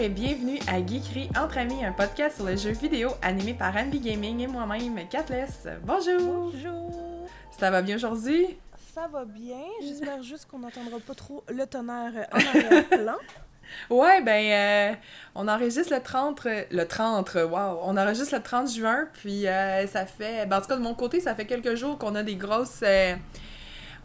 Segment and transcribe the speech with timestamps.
[0.00, 4.00] et bienvenue à Geekery Entre Amis, un podcast sur les jeux vidéo animé par Anby
[4.00, 5.68] Gaming et moi-même, Katless.
[5.84, 6.50] Bonjour!
[6.52, 7.28] Bonjour!
[7.50, 8.56] Ça va bien aujourd'hui?
[8.94, 9.60] Ça va bien.
[9.82, 13.16] J'espère juste qu'on n'entendra pas trop le tonnerre en arrière-plan.
[13.88, 14.96] Ouais, ben, euh,
[15.36, 20.06] on enregistre le 30, le 30, wow, on enregistre le 30 juin, puis euh, ça
[20.06, 22.34] fait, ben, en tout cas de mon côté, ça fait quelques jours qu'on a des
[22.34, 23.14] grosses, euh,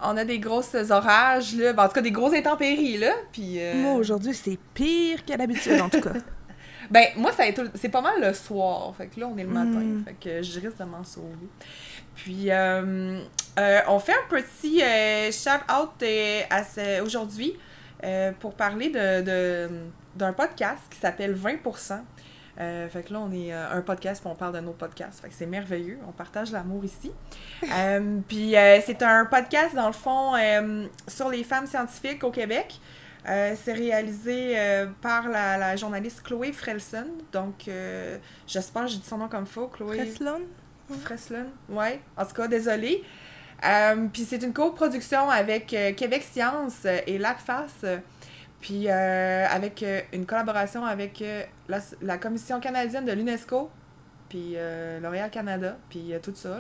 [0.02, 3.60] on a des grosses orages, là, ben, en tout cas des grosses intempéries, là, puis...
[3.76, 6.12] Moi, aujourd'hui, c'est pire qu'à l'habitude, en tout cas.
[6.92, 7.44] ben, moi, ça
[7.76, 10.04] c'est pas mal le soir, fait que là, on est le matin, Mm.
[10.06, 11.28] fait que je risque de m'en sauver.
[12.16, 13.20] Puis, euh,
[13.60, 14.80] euh, on fait un petit
[15.32, 17.58] shout-out euh, aujourd'hui
[18.04, 19.70] euh, pour parler de-
[20.16, 22.00] d'un podcast qui s'appelle 20%.
[22.60, 25.20] Euh, fait que là, on est euh, un podcast, puis on parle de nos podcasts.
[25.22, 26.00] Fait que c'est merveilleux.
[26.08, 27.12] On partage l'amour ici.
[27.74, 28.54] Euh, puis
[28.86, 30.34] c'est un podcast, dans le fond,
[31.08, 32.80] sur les femmes scientifiques au Québec.
[33.28, 37.08] Euh, c'est réalisé euh, par la, la journaliste Chloé Frelson.
[37.32, 39.68] Donc, euh, j'espère que j'ai dit son nom comme faux.
[39.68, 40.42] Chloé Freslon?
[41.02, 42.00] Freslin, ouais.
[42.16, 43.04] En tout cas, désolé.
[43.64, 48.02] Euh, puis c'est une coproduction avec Québec Science et LACFAS.
[48.66, 53.70] Puis euh, avec euh, une collaboration avec euh, la, la Commission canadienne de l'UNESCO.
[54.28, 56.60] Puis euh, L'Oréal Canada, puis tout ça.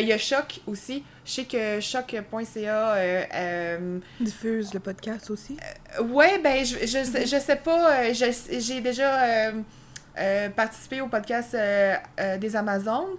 [0.00, 1.02] Il y a Choc aussi.
[1.24, 2.96] Je sais que choc.ca.
[4.20, 5.56] Diffuse le podcast aussi.
[6.00, 8.12] Ouais, ben, je, je, sais- je sais pas.
[8.12, 9.50] J'ai déjà
[10.18, 13.16] euh, participé au podcast euh, euh, des Amazones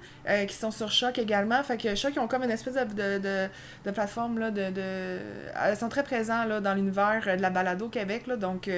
[0.47, 1.61] qui sont sur Choc également.
[1.63, 3.49] Fait que Choc, ils ont comme une espèce de, de,
[3.83, 4.37] de, plateforme.
[4.39, 4.71] Là, de.
[4.71, 8.27] Elles sont très présents là, dans l'univers de la balado au Québec.
[8.27, 8.69] Là, donc,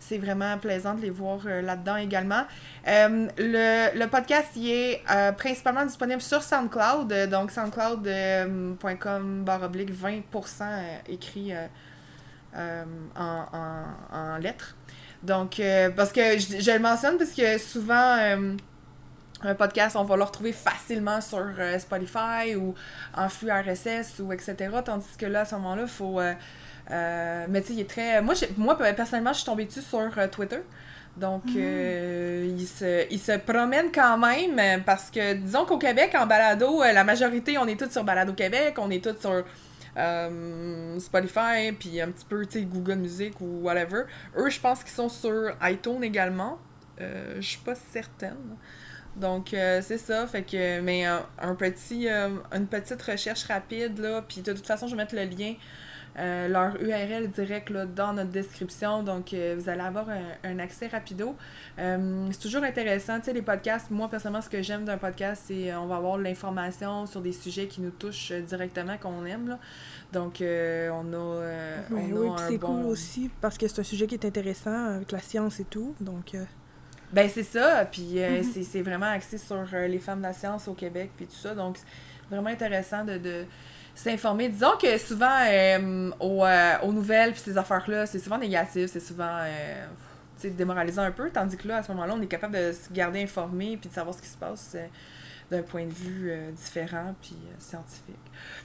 [0.00, 2.44] c'est vraiment plaisant de les voir là-dedans également.
[2.86, 5.02] Le, le podcast il est
[5.36, 7.12] principalement disponible sur SoundCloud.
[7.30, 10.22] donc, soundcloud.com oblique 20%
[10.62, 11.52] euh, écrit.
[12.56, 12.84] en,
[13.16, 14.77] en, en lettres.
[15.22, 18.54] Donc, euh, parce que je, je le mentionne parce que souvent, euh,
[19.42, 22.74] un podcast, on va le retrouver facilement sur euh, Spotify ou
[23.14, 24.56] en flux RSS ou etc.
[24.84, 26.20] Tandis que là, à ce moment-là, il faut.
[26.20, 28.22] euh, mais tu sais, il est très.
[28.22, 30.60] Moi, moi, personnellement, je suis tombée dessus sur Twitter.
[31.16, 36.26] Donc, euh, il, se, il se promène quand même parce que, disons qu'au Québec, en
[36.26, 39.44] balado, la majorité, on est tous sur Balado Québec, on est tous sur
[39.98, 44.04] euh, Spotify, puis un petit peu, tu sais, Google Music ou whatever.
[44.36, 46.58] Eux, je pense qu'ils sont sur iTunes également.
[47.00, 48.56] Euh, je suis pas certaine.
[49.16, 50.26] Donc, euh, c'est ça.
[50.26, 54.22] Fait que, mais un petit, une petite recherche rapide, là.
[54.22, 55.54] Puis de toute façon, je vais mettre le lien,
[56.18, 59.02] euh, leur URL direct, là, dans notre description.
[59.02, 61.36] Donc, euh, vous allez avoir un, un accès rapido.
[61.78, 63.90] Euh, c'est toujours intéressant, tu sais, les podcasts.
[63.90, 67.66] Moi, personnellement, ce que j'aime d'un podcast, c'est on va avoir l'information sur des sujets
[67.66, 69.58] qui nous touchent directement, qu'on aime, là.
[70.12, 71.40] Donc, on a,
[71.90, 72.66] oui, c'est bon...
[72.82, 75.94] cool aussi parce que c'est un sujet qui est intéressant avec la science et tout.
[76.00, 76.34] Donc,
[77.12, 77.86] Ben, c'est ça.
[77.90, 78.42] Puis Mhm.
[78.42, 81.54] c'est- c'est vraiment axé sur les femmes de la science au Québec, puis tout ça.
[81.54, 81.86] Donc, c'est
[82.34, 83.44] vraiment intéressant de, de
[83.98, 84.48] s'informer.
[84.48, 89.00] Disons que souvent, euh, aux, euh, aux nouvelles, puis ces affaires-là, c'est souvent négatif, c'est
[89.00, 89.84] souvent euh,
[90.44, 91.30] démoralisant un peu.
[91.30, 93.94] Tandis que là, à ce moment-là, on est capable de se garder informé, puis de
[93.94, 94.86] savoir ce qui se passe euh,
[95.50, 98.20] d'un point de vue différent, puis scientifique.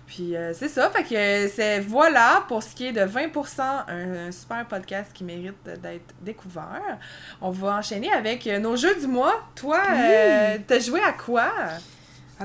[0.05, 0.89] Puis c'est ça.
[0.89, 5.23] Fait que c'est voilà pour ce qui est de 20%, un, un super podcast qui
[5.23, 6.99] mérite d'être découvert.
[7.39, 9.47] On va enchaîner avec nos jeux du mois.
[9.55, 9.79] Toi,
[10.67, 11.49] t'as joué à quoi?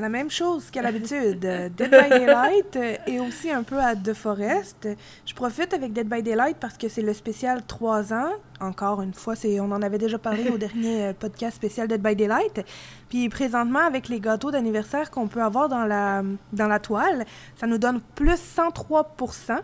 [0.01, 3.97] La même chose qu'à l'habitude, euh, Dead by Daylight euh, et aussi un peu à
[3.97, 4.89] The Forest.
[5.25, 8.31] Je profite avec Dead by Daylight parce que c'est le spécial 3 ans.
[8.61, 12.03] Encore une fois, c'est on en avait déjà parlé au dernier euh, podcast spécial Dead
[12.03, 12.65] by Daylight.
[13.09, 16.23] Puis présentement, avec les gâteaux d'anniversaire qu'on peut avoir dans la,
[16.53, 17.25] dans la toile,
[17.57, 19.61] ça nous donne plus 103%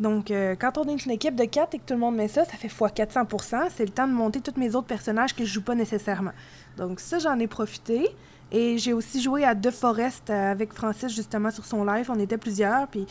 [0.00, 2.44] donc, quand on est une équipe de 4 et que tout le monde met ça,
[2.44, 5.52] ça fait x 400% C'est le temps de monter tous mes autres personnages que je
[5.52, 6.32] joue pas nécessairement.
[6.76, 8.08] Donc, ça, j'en ai profité.
[8.54, 12.10] Et j'ai aussi joué à The Forest euh, avec Francis, justement, sur son live.
[12.10, 12.86] On était plusieurs.
[12.86, 13.06] Puis,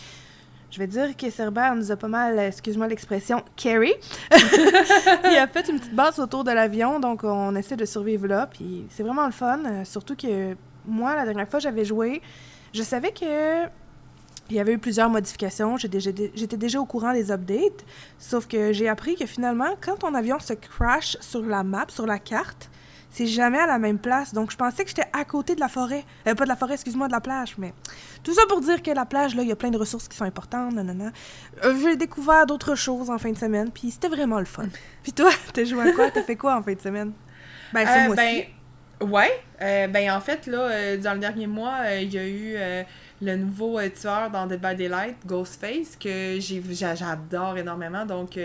[0.70, 3.92] je vais dire que Cerber nous a pas mal, euh, excuse-moi l'expression, carry.
[4.32, 7.00] Il a fait une petite base autour de l'avion.
[7.00, 8.46] Donc, on essaie de survivre là.
[8.46, 9.60] Puis, c'est vraiment le fun.
[9.66, 10.56] euh, surtout que
[10.86, 12.22] moi, la dernière fois, j'avais joué.
[12.72, 13.66] Je savais que
[14.52, 15.78] il y avait eu plusieurs modifications.
[15.78, 17.86] J'étais déjà au courant des updates.
[18.20, 22.06] Sauf que j'ai appris que finalement, quand ton avion se crash sur la map, sur
[22.06, 22.70] la carte,
[23.12, 24.34] c'est jamais à la même place.
[24.34, 26.04] Donc, je pensais que j'étais à côté de la forêt.
[26.28, 27.56] Euh, pas de la forêt, excuse-moi, de la plage.
[27.58, 27.74] Mais
[28.24, 30.16] tout ça pour dire que la plage, là, il y a plein de ressources qui
[30.18, 30.74] sont importantes.
[30.74, 31.12] nanana.
[31.64, 33.70] Euh, j'ai découvert d'autres choses en fin de semaine.
[33.72, 34.68] Puis c'était vraiment le fun.
[35.04, 36.10] Puis toi, t'as joué à quoi?
[36.10, 37.12] T'as fait quoi en fin de semaine?
[37.74, 38.16] Ben, ce Euh, mois-ci.
[38.16, 42.56] ben, Ouais, ben en fait, là, dans le dernier mois, il y a eu
[43.20, 48.06] le nouveau tueur dans Dead by Daylight, Ghostface, que j'ai j'adore énormément.
[48.06, 48.38] Donc,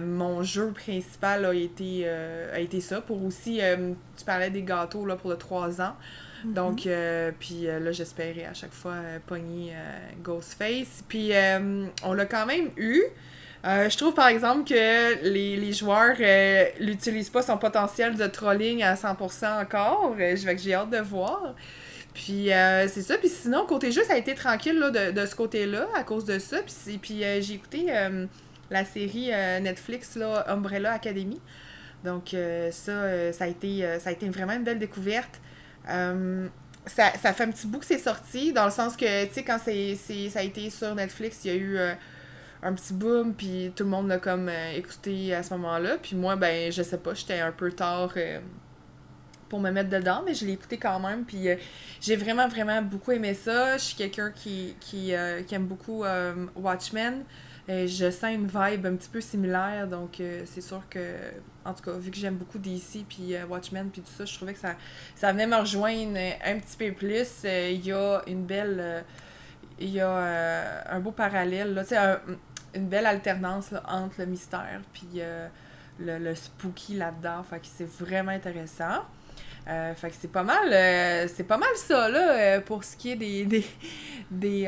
[0.00, 3.00] mon jeu principal a été, a été ça.
[3.00, 3.60] Pour aussi,
[4.16, 5.96] tu parlais des gâteaux là, pour le 3 ans.
[6.44, 6.52] Mm-hmm.
[6.52, 6.88] Donc,
[7.38, 8.96] puis là, j'espérais à chaque fois
[9.26, 9.72] pogner
[10.22, 11.04] Ghostface.
[11.08, 11.32] Puis,
[12.04, 13.02] on l'a quand même eu.
[13.64, 18.26] Euh, je trouve par exemple que les, les joueurs euh, n'utilisent pas son potentiel de
[18.26, 20.16] trolling à 100% encore.
[20.18, 21.54] Euh, je vais que j'ai hâte de voir.
[22.12, 22.50] Puis
[22.88, 23.16] c'est ça.
[23.16, 26.26] Puis sinon, côté jeu, ça a été tranquille là, de, de, ce côté-là à cause
[26.26, 26.58] de ça.
[26.58, 27.86] Puis, puis j'ai écouté
[28.72, 29.30] la série
[29.60, 31.40] Netflix là, Umbrella Academy.
[32.04, 32.34] Donc
[32.70, 35.40] ça, ça, a été, ça a été vraiment une belle découverte.
[35.84, 39.44] Ça, ça, fait un petit bout que c'est sorti, dans le sens que, tu sais,
[39.44, 41.78] quand ça a été sur Netflix, il y a eu
[42.62, 45.96] un petit boom, puis tout le monde l'a comme euh, écouté à ce moment-là.
[46.00, 48.40] Puis moi, ben, je sais pas, j'étais un peu tard euh,
[49.48, 51.24] pour me mettre dedans, mais je l'ai écouté quand même.
[51.24, 51.56] Puis euh,
[52.00, 53.76] j'ai vraiment, vraiment beaucoup aimé ça.
[53.78, 56.04] Je suis quelqu'un qui, qui, aime beaucoup
[56.54, 57.24] Watchmen.
[57.68, 61.16] Je sens une vibe un petit peu similaire, donc c'est sûr que,
[61.64, 64.52] en tout cas, vu que j'aime beaucoup DC, puis Watchmen, puis tout ça, je trouvais
[64.52, 64.74] que ça,
[65.14, 67.44] ça venait me rejoindre un petit peu plus.
[67.44, 69.04] Il y a une belle
[69.78, 71.74] il y a un beau parallèle.
[71.74, 71.82] Là.
[71.92, 72.20] Un,
[72.74, 75.48] une belle alternance entre le mystère puis euh,
[75.98, 77.42] le, spooky là-dedans.
[77.42, 79.04] Fait que c'est vraiment intéressant.
[79.68, 83.12] Euh, fait que c'est pas mal euh, c'est pas mal ça là pour ce qui
[83.12, 83.64] est des,
[84.28, 84.66] des,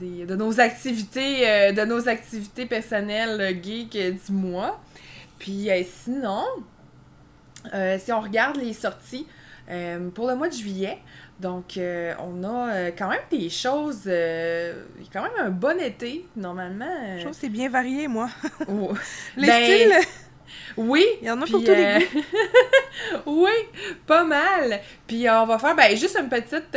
[0.00, 4.80] de nos activités de nos activités personnelles geek du mois.
[5.38, 5.68] Puis
[6.04, 6.44] sinon
[7.98, 9.26] si on regarde les sorties
[10.14, 10.98] pour le mois de juillet,
[11.40, 14.02] donc, euh, on a euh, quand même des choses.
[14.06, 17.16] Euh, quand même un bon été, normalement.
[17.16, 18.28] Je trouve que c'est bien varié, moi.
[19.36, 20.08] les ben, styles.
[20.76, 21.04] Oui.
[21.22, 22.24] Il y en a pour tous les goûts.
[23.26, 23.52] oui,
[24.04, 24.80] pas mal.
[25.06, 26.76] Puis on va faire ben, juste une petite.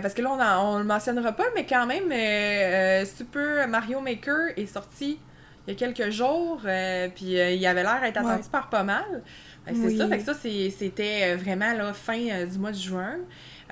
[0.00, 2.10] Parce que là, on, ne le mentionnera pas, mais quand même,
[3.06, 5.18] Super Mario Maker est sorti
[5.66, 6.60] il y a quelques jours.
[7.14, 9.22] puis il avait l'air d'être attendu par pas mal
[9.72, 10.08] c'est ça.
[10.08, 13.16] Fait que ça, c'était euh, vraiment la fin euh, du mois de juin.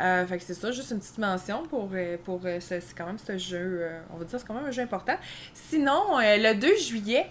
[0.01, 1.91] Euh, fait que c'est ça, juste une petite mention pour,
[2.25, 5.17] pour c'est quand même ce jeu, on va dire c'est quand même un jeu important.
[5.53, 7.27] Sinon, le 2 juillet,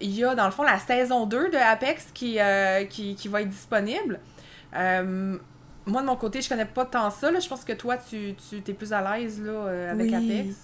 [0.00, 2.38] il y a dans le fond la saison 2 de Apex qui,
[2.88, 4.20] qui, qui va être disponible.
[5.86, 7.30] Moi, de mon côté, je connais pas tant ça.
[7.38, 10.56] Je pense que toi, tu, tu es plus à l'aise là, avec Apex.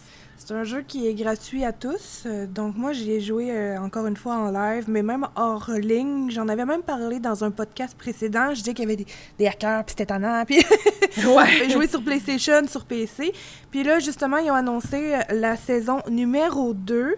[0.44, 2.24] C'est un jeu qui est gratuit à tous.
[2.26, 5.70] Euh, donc moi, j'y ai joué euh, encore une fois en live, mais même hors
[5.70, 6.30] ligne.
[6.32, 8.48] J'en avais même parlé dans un podcast précédent.
[8.52, 9.04] Je disais qu'il y avait
[9.38, 10.44] des, hackers, puis c'était tannant.
[10.44, 10.56] Puis
[11.26, 11.70] ouais.
[11.70, 13.32] joué sur PlayStation, sur PC.
[13.70, 17.14] Puis là, justement, ils ont annoncé euh, la saison numéro 2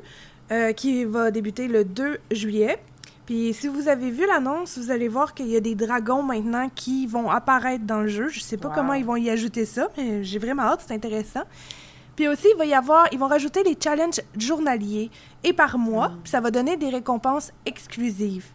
[0.76, 2.78] qui va débuter le 2 juillet.
[3.26, 6.68] Puis si vous avez vu l'annonce, vous allez voir qu'il y a des dragons maintenant
[6.74, 8.28] qui vont apparaître dans le jeu.
[8.28, 11.44] Je sais pas comment ils vont y ajouter ça, mais j'ai vraiment hâte, c'est intéressant.
[12.16, 15.10] Puis aussi, il va y avoir, ils vont rajouter les challenges journaliers
[15.42, 16.20] et par mois, mm.
[16.22, 18.46] puis ça va donner des récompenses exclusives.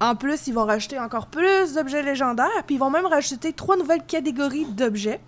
[0.00, 3.76] En plus, ils vont rajouter encore plus d'objets légendaires, puis ils vont même rajouter trois
[3.76, 5.20] nouvelles catégories d'objets.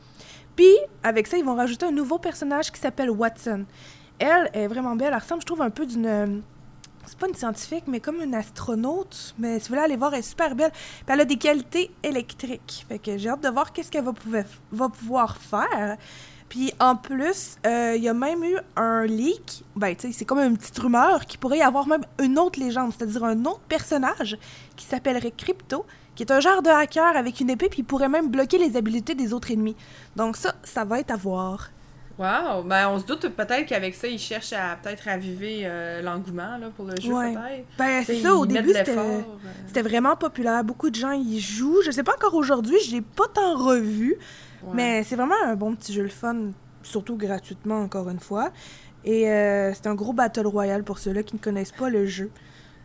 [0.57, 3.65] Puis, avec ça, ils vont rajouter un nouveau personnage qui s'appelle Watson.
[4.19, 5.13] Elle est vraiment belle.
[5.13, 6.43] Elle ressemble, je trouve, un peu d'une.
[7.07, 9.35] C'est pas une scientifique, mais comme une astronaute.
[9.39, 10.71] Mais si vous voulez aller voir, elle est super belle.
[10.71, 12.87] Puis elle a des qualités électriques.
[12.89, 15.97] Fait que j'ai hâte de voir qu'est-ce qu'elle va, pouvoir faire.
[16.49, 20.25] Puis en plus, euh, il y a même eu un leak, ben tu sais, c'est
[20.27, 23.63] comme une petite rumeur qui pourrait y avoir même une autre légende, c'est-à-dire un autre
[23.69, 24.37] personnage
[24.77, 28.29] qui s'appellerait Crypto, qui est un genre de hacker avec une épée, puis pourrait même
[28.29, 29.77] bloquer les habiletés des autres ennemis.
[30.15, 31.71] Donc ça, ça va être à voir.
[32.19, 32.63] Wow!
[32.65, 36.85] Ben, on se doute peut-être qu'avec ça, ils cherchent à peut-être raviver euh, l'engouement pour
[36.85, 37.67] le jeu, peut-être.
[37.79, 39.21] Ben, c'est ça, au début, euh.
[39.67, 40.63] c'était vraiment populaire.
[40.65, 41.83] Beaucoup de gens y jouent.
[41.85, 44.17] Je sais pas encore aujourd'hui, je l'ai pas tant revu.
[44.75, 46.37] Mais c'est vraiment un bon petit jeu le fun,
[46.83, 48.53] surtout gratuitement, encore une fois.
[49.05, 52.31] Et euh, c'est un gros battle royal pour ceux-là qui ne connaissent pas le jeu.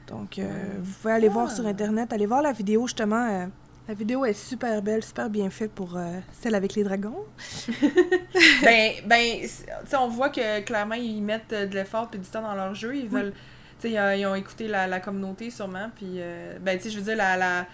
[0.07, 0.49] Donc, euh,
[0.81, 3.47] vous pouvez aller voir sur Internet, aller voir la vidéo, justement.
[3.87, 5.97] Euh, la vidéo est super belle, super bien faite pour
[6.31, 7.25] celle avec les dragons.
[8.61, 9.47] ben, ben
[9.99, 12.95] on voit que clairement, ils mettent de l'effort et du temps dans leur jeu.
[12.95, 13.33] Ils veulent...
[13.79, 15.91] Tu sais, ils, ont écouté la, la communauté, sûrement.
[15.95, 16.19] Puis,
[16.61, 17.67] ben, tu sais, je veux dire, la, la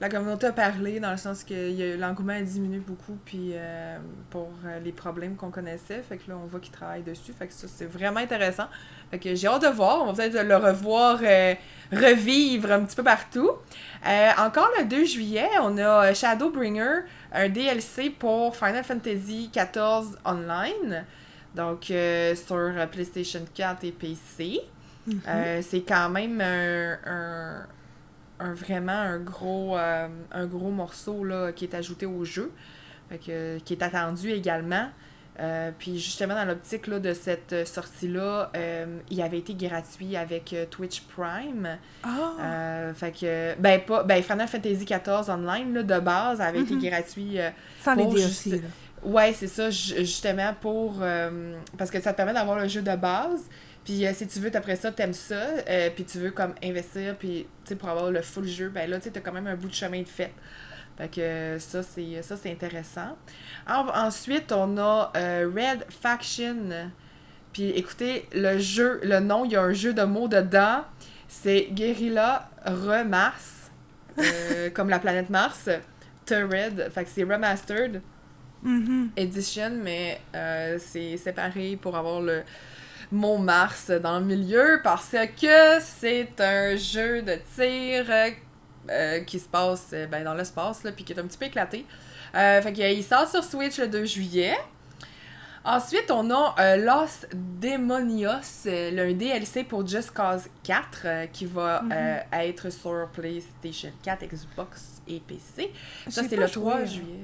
[0.00, 3.96] la communauté a parlé dans le sens que l'engouement a diminué beaucoup puis euh,
[4.28, 6.02] pour euh, les problèmes qu'on connaissait.
[6.02, 7.32] Fait que là, on voit qu'ils travaillent dessus.
[7.32, 8.66] Fait que ça, c'est vraiment intéressant.
[9.14, 10.02] Fait que j'ai hâte de voir.
[10.02, 11.54] On va peut-être le revoir euh,
[11.92, 13.50] revivre un petit peu partout.
[14.38, 17.02] encore le 2 juillet, on a Shadowbringer,
[17.32, 21.04] un DLC pour Final Fantasy XIV Online.
[21.54, 24.60] Donc, sur PlayStation 4 et PC.
[25.08, 25.62] Mm-hmm.
[25.62, 27.66] c'est quand même un
[28.38, 32.52] un vraiment un gros, euh, un gros morceau là, qui est ajouté au jeu,
[33.08, 34.88] fait que, qui est attendu également.
[35.40, 40.64] Euh, puis justement, dans l'optique de cette sortie-là, euh, il avait été gratuit avec euh,
[40.70, 41.76] Twitch Prime.
[42.04, 42.32] Ah!
[42.40, 46.74] Euh, fait que, ben, pas, ben, Final Fantasy XIV Online, là, de base, avait été
[46.74, 46.82] Mhm.
[46.88, 47.40] gratuit.
[47.40, 47.50] euh,
[47.82, 48.68] Sans les DLC, juste- là.
[49.02, 50.98] ouais, c'est ça, ju- justement, pour.
[51.02, 53.42] euh, parce que ça te permet d'avoir le jeu de base.
[53.84, 55.34] Puis euh, si tu veux, après ça, t'aimes ça,
[55.68, 58.88] euh, puis tu veux comme investir, puis tu sais, pour avoir le full jeu, ben
[58.88, 60.32] là, tu sais, t'as quand même un bout de chemin de fait.
[60.96, 63.16] Fait que ça, c'est ça c'est intéressant.
[63.68, 66.90] En- ensuite, on a euh, Red Faction.
[67.52, 70.84] Puis écoutez, le jeu, le nom, il y a un jeu de mots dedans.
[71.28, 73.34] C'est Guerrilla Remars,
[74.18, 75.68] euh, comme la planète Mars.
[76.30, 78.00] Red, fait que c'est remastered
[78.62, 79.10] Mhm.
[79.16, 82.42] edition, mais euh, c'est séparé pour avoir le
[83.12, 88.06] mot Mars dans le milieu parce que c'est un jeu de tir
[88.90, 91.84] euh, qui se passe euh, ben, dans l'espace, puis qui est un petit peu éclaté.
[92.34, 94.54] Euh, fait qu'il sort sur Switch le 2 juillet.
[95.66, 101.80] Ensuite, on a Los Demonios, le- un DLC pour Just Cause 4 euh, qui va
[101.82, 101.92] Mhm.
[102.32, 105.72] être sur PlayStation 4, Xbox et PC.
[106.08, 106.84] Ça, c'est le joué, 3 hein.
[106.84, 107.20] juillet.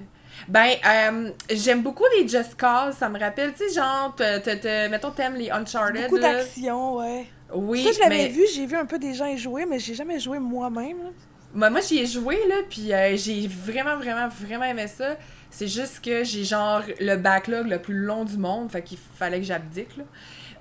[0.49, 2.95] Ben, euh, j'aime beaucoup les Just Cause.
[2.95, 6.05] Ça me rappelle, tu sais, genre, te- te- te- mettons, t'aimes les Uncharted.
[6.05, 7.27] Beaucoup d'action, ouais.
[7.53, 9.79] Oui, ça, je l'avais mais vu, j'ai vu un peu des gens y jouer, mais
[9.81, 11.11] j'ai jamais joué moi-même.
[11.55, 15.17] Moi, j'y ai joué, là, puis euh, j'ai vraiment, vraiment, vraiment aimé ça.
[15.51, 19.39] C'est juste que j'ai, genre, le backlog le plus long du monde, fait qu'il fallait
[19.39, 20.05] que j'abdique, là.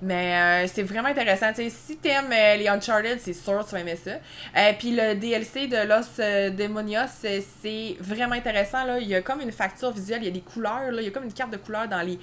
[0.02, 1.52] Mais euh, c'est vraiment intéressant.
[1.54, 4.12] Si t'aimes euh, les Uncharted, c'est sûr que tu vas aimer ça.
[4.12, 8.84] Euh, Puis le DLC de Los Demonios, c'est vraiment intéressant.
[8.84, 8.98] Là.
[8.98, 10.90] Il y a comme une facture visuelle, il y a des couleurs.
[10.90, 11.02] Là.
[11.02, 12.18] Il y a comme une carte de couleurs dans les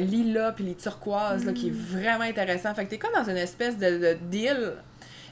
[0.00, 2.74] lilas puis les turquoises là, qui est vraiment intéressant.
[2.74, 4.74] Fait que t'es comme dans une espèce de, de deal.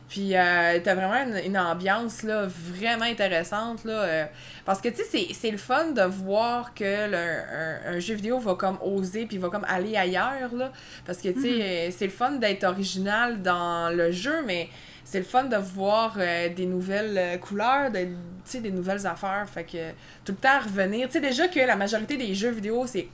[0.08, 3.84] Puis euh, t'as vraiment une, une ambiance là, vraiment intéressante.
[3.84, 4.24] Là, euh,
[4.64, 8.14] parce que tu sais, c'est- c'est le fun de voir que le- un, un jeu
[8.14, 10.54] vidéo va comme oser puis va comme aller ailleurs.
[10.54, 10.72] Là,
[11.04, 14.68] parce que tu sais, euh, c'est le fun d'être original dans le jeu, mais
[15.04, 18.08] c'est le fun de voir euh, des nouvelles euh, couleurs, de, tu
[18.44, 19.46] sais, des nouvelles affaires.
[19.52, 19.90] Fait que
[20.24, 21.06] tout le temps revenir.
[21.08, 23.08] Tu sais, déjà que la majorité des jeux vidéo, c'est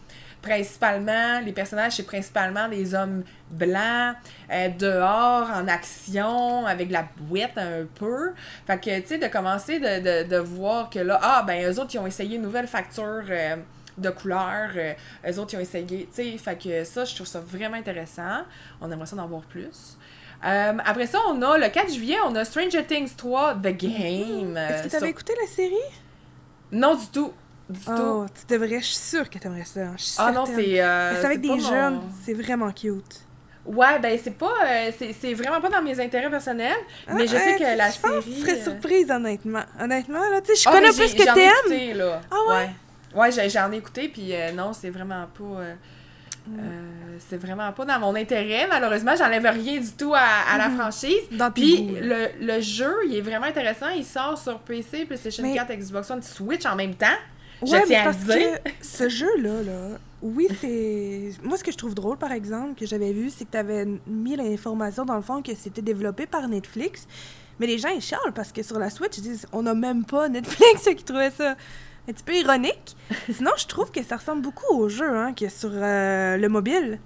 [0.45, 4.17] principalement, les personnages, c'est principalement des hommes blancs,
[4.51, 8.33] euh, dehors, en action, avec de la bouette un peu.
[8.67, 11.79] Fait que, tu sais, de commencer de, de, de voir que là, ah, ben, eux
[11.81, 13.57] autres, ils ont essayé une nouvelle facture euh,
[13.99, 14.93] de couleurs, euh,
[15.29, 18.43] eux autres, ils ont essayé, tu sais, fait que ça, je trouve ça vraiment intéressant.
[18.81, 19.97] On aimerait ça d'en voir plus.
[20.45, 24.57] Euh, après ça, on a le 4 juillet, on a Stranger Things 3 The Game.
[24.59, 25.75] Est-ce que t'avais sur- écouté la série?
[26.71, 27.33] Non, du tout.
[27.89, 29.81] Oh, tu devrais, je suis sûre que t'aimerais ça.
[29.97, 30.83] Je suis Ah non, c'est.
[30.83, 33.21] euh, Mais C'est avec des mon- jeunes, c'est vraiment cute.
[33.65, 34.53] Ouais, ben c'est pas.
[34.67, 36.77] euh, c'est vraiment pas dans mes intérêts personnels.
[37.09, 38.23] mais je Ah, sais euh, que la je série.
[38.25, 39.63] tu serais euh, surprise, honnêtement.
[39.81, 41.97] Honnêtement, là, tu sais, je ah, connais plus que t'aimes.
[41.97, 42.21] là.
[42.31, 42.55] Ah ouais?
[43.15, 45.63] Ouais, ouais j'ai- j'en ai écouté, puis euh, non, c'est vraiment pas.
[46.47, 46.59] Mm.
[47.27, 48.67] c'est vraiment pas dans mon intérêt.
[48.69, 50.77] Malheureusement, j'enlève rien du tout à, à la Mhm.
[50.79, 51.23] franchise.
[51.31, 53.89] Dans Puis le, le jeu, il est vraiment intéressant.
[53.89, 57.07] Il sort sur PC, PlayStation Mais- 4, Xbox One, Switch en même temps.
[57.67, 58.63] Je Ouais, tiens à parce dire.
[58.63, 61.31] que ce jeu-là, là, oui, c'est.
[61.43, 63.87] Moi, ce que je trouve drôle, par exemple, que j'avais vu, c'est que tu avais
[64.07, 67.07] mis l'information dans le fond que c'était développé par Netflix.
[67.61, 70.05] Mais les gens, ils chialent parce que sur la Switch, ils disent on n'a même
[70.05, 71.57] pas Netflix, ceux qui trouvaient ça
[72.09, 72.97] un petit peu ironique.
[73.33, 76.49] Sinon, je trouve que ça ressemble beaucoup au jeu hein, qui est sur euh, le
[76.49, 76.99] mobile.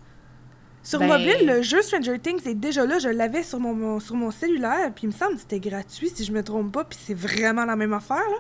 [0.82, 2.98] Sur Ben- mobile, le jeu Stranger Things est déjà là.
[2.98, 4.90] Je l'avais sur mon, mon- sur mon cellulaire.
[4.94, 6.84] Puis il me semble que c'était gratuit, si je me trompe pas.
[6.84, 8.36] Puis c'est vraiment la même affaire, là.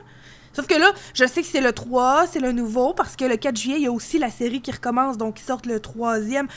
[0.52, 3.36] Sauf que là, je sais que c'est le 3, c'est le nouveau, parce que le
[3.36, 6.48] 4 juillet, il y a aussi la série qui recommence, donc ils sortent le troisième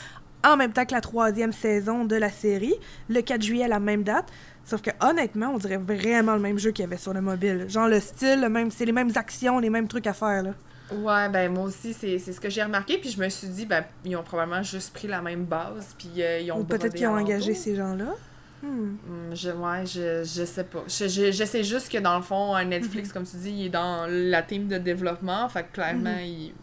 [0.44, 2.74] en même temps que la troisième saison de la série,
[3.08, 4.26] le 4 juillet à la même date.
[4.64, 7.66] Sauf que honnêtement, on dirait vraiment le même jeu qu'il y avait sur le mobile.
[7.68, 10.50] Genre le style, le même, c'est les mêmes actions, les mêmes trucs à faire, là.
[10.92, 12.98] Ouais, ben moi aussi, c'est c'est ce que j'ai remarqué.
[12.98, 15.94] Puis je me suis dit, ben, ils ont probablement juste pris la même base.
[15.96, 18.14] Puis euh, ils ont Ou peut-être qu'ils ont engagé ces gens-là.
[18.62, 18.96] Hmm.
[19.34, 20.84] Je, ouais, je, je sais pas.
[20.86, 23.12] Je, je, je sais juste que dans le fond, un Netflix, Mhm.
[23.14, 25.48] comme tu dis, il est dans la team de développement.
[25.48, 26.20] Fait que clairement, Mhm.
[26.24, 26.54] il,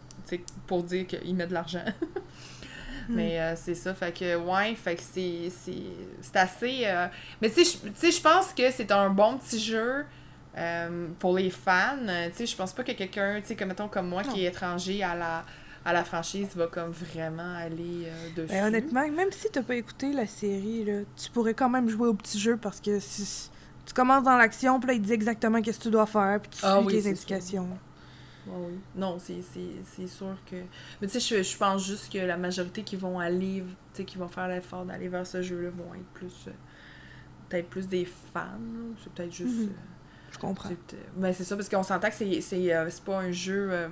[0.66, 1.84] pour dire qu'il met de l'argent.
[3.08, 3.14] Hmm.
[3.16, 5.50] Mais euh, c'est ça, fait que ouais, fait que c'est
[6.36, 6.82] assez...
[6.84, 7.08] euh,
[7.40, 10.04] Mais tu sais, je- pense que c'est un bon petit jeu
[10.56, 11.96] euh, pour les fans.
[12.06, 14.32] Euh, Tu sais, je pense pas que quelqu'un, tu sais, comme, mettons, comme moi, Non.
[14.32, 15.44] qui est étranger à la,
[15.84, 18.48] à la franchise, va comme vraiment aller euh, dessus.
[18.52, 22.08] Ben, honnêtement, même si t'as pas écouté la série, là, tu pourrais quand même jouer
[22.08, 23.50] au petit jeu parce que si-
[23.86, 26.50] tu commences dans l'action, puis là, il dit exactement qu'est-ce que tu dois faire, puis
[26.50, 27.68] tu Ah suis oui, les indications.
[28.46, 28.78] Ouais, oui.
[28.94, 30.56] Non, c'est- sûr que.
[31.00, 34.04] Mais tu sais, je, je pense juste que la majorité qui vont aller, tu sais,
[34.04, 36.46] qui vont faire l'effort d'aller vers ce jeu-là vont être plus.
[36.48, 36.52] euh,
[37.48, 38.42] peut-être plus des fans.
[39.02, 39.54] C'est peut-être juste.
[39.58, 39.68] Mhm.
[39.70, 40.70] euh, Je comprends.
[40.70, 40.74] Euh,
[41.16, 43.88] ben, c'est ça, parce qu'on s'entend que c'est, euh, c'est pas un jeu.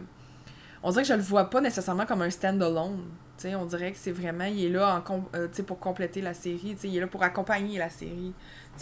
[0.83, 3.05] On dirait que je le vois pas nécessairement comme un stand-alone.
[3.45, 6.77] On dirait que c'est vraiment, il est là en com- euh, pour compléter la série.
[6.83, 8.33] Il est là pour accompagner la série.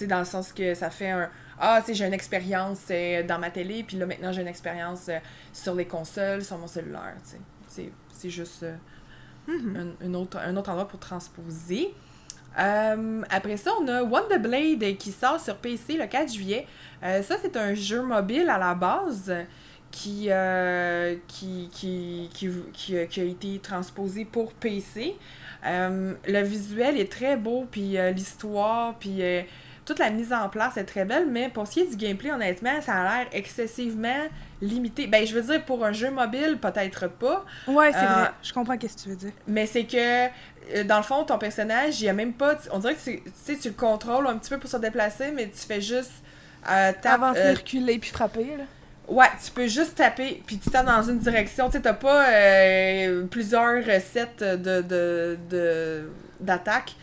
[0.02, 1.28] Dans le sens que ça fait un.
[1.58, 4.48] Ah, tu sais, j'ai une expérience euh, dans ma télé, puis là, maintenant, j'ai une
[4.48, 5.18] expérience euh,
[5.52, 7.14] sur les consoles, sur mon cellulaire.
[7.66, 8.64] C'est, juste
[9.46, 9.94] Mhm.
[10.02, 11.94] un, autre, un autre endroit pour transposer.
[12.58, 16.66] Euh, après ça, on a Wonder Blade qui sort sur PC le 4 juillet.
[17.02, 19.32] Euh, ça, c'est un jeu mobile à la base
[19.96, 25.16] qui, euh, qui, qui, qui, qui, a- qui a été transposé pour PC.
[25.64, 29.40] Euh, le visuel est très beau, puis euh, l'histoire, puis euh,
[29.86, 32.30] toute la mise en place est très belle, mais pour ce qui est du gameplay,
[32.30, 34.24] honnêtement, ça a l'air excessivement
[34.60, 35.06] limité.
[35.06, 38.30] Ben, je veux dire, pour un jeu mobile, peut-être pas, Ouais, c'est Euh, vrai.
[38.42, 39.32] Je comprends ce que tu veux dire.
[39.46, 40.26] mais c'est que,
[40.76, 42.56] euh, dans le fond, ton personnage, il a même pas.
[42.72, 45.30] On dirait que tu, tu sais, tu le contrôles un petit peu pour se déplacer,
[45.32, 46.12] mais tu fais juste.
[46.70, 48.64] Euh, Avancer, euh, reculer, puis frapper, là.
[49.08, 51.66] Ouais, tu peux juste taper, puis tu tapes dans une direction.
[51.66, 56.10] Tu sais, t'as pas euh, plusieurs recettes de, de, de,
[56.40, 56.94] d'attaque.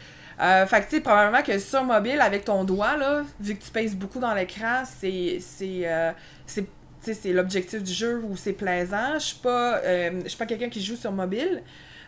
[0.42, 3.64] Euh, fait que, tu sais, probablement que sur mobile, avec ton doigt, là, vu que
[3.64, 5.38] tu pèses beaucoup dans l'écran, c'est.
[5.40, 6.12] c'est, euh,
[6.46, 6.68] c'est
[7.02, 9.16] c'est l'objectif du jeu où c'est plaisant.
[9.16, 9.82] Je suis pas,
[10.26, 11.62] suis pas quelqu'un qui joue sur mobile,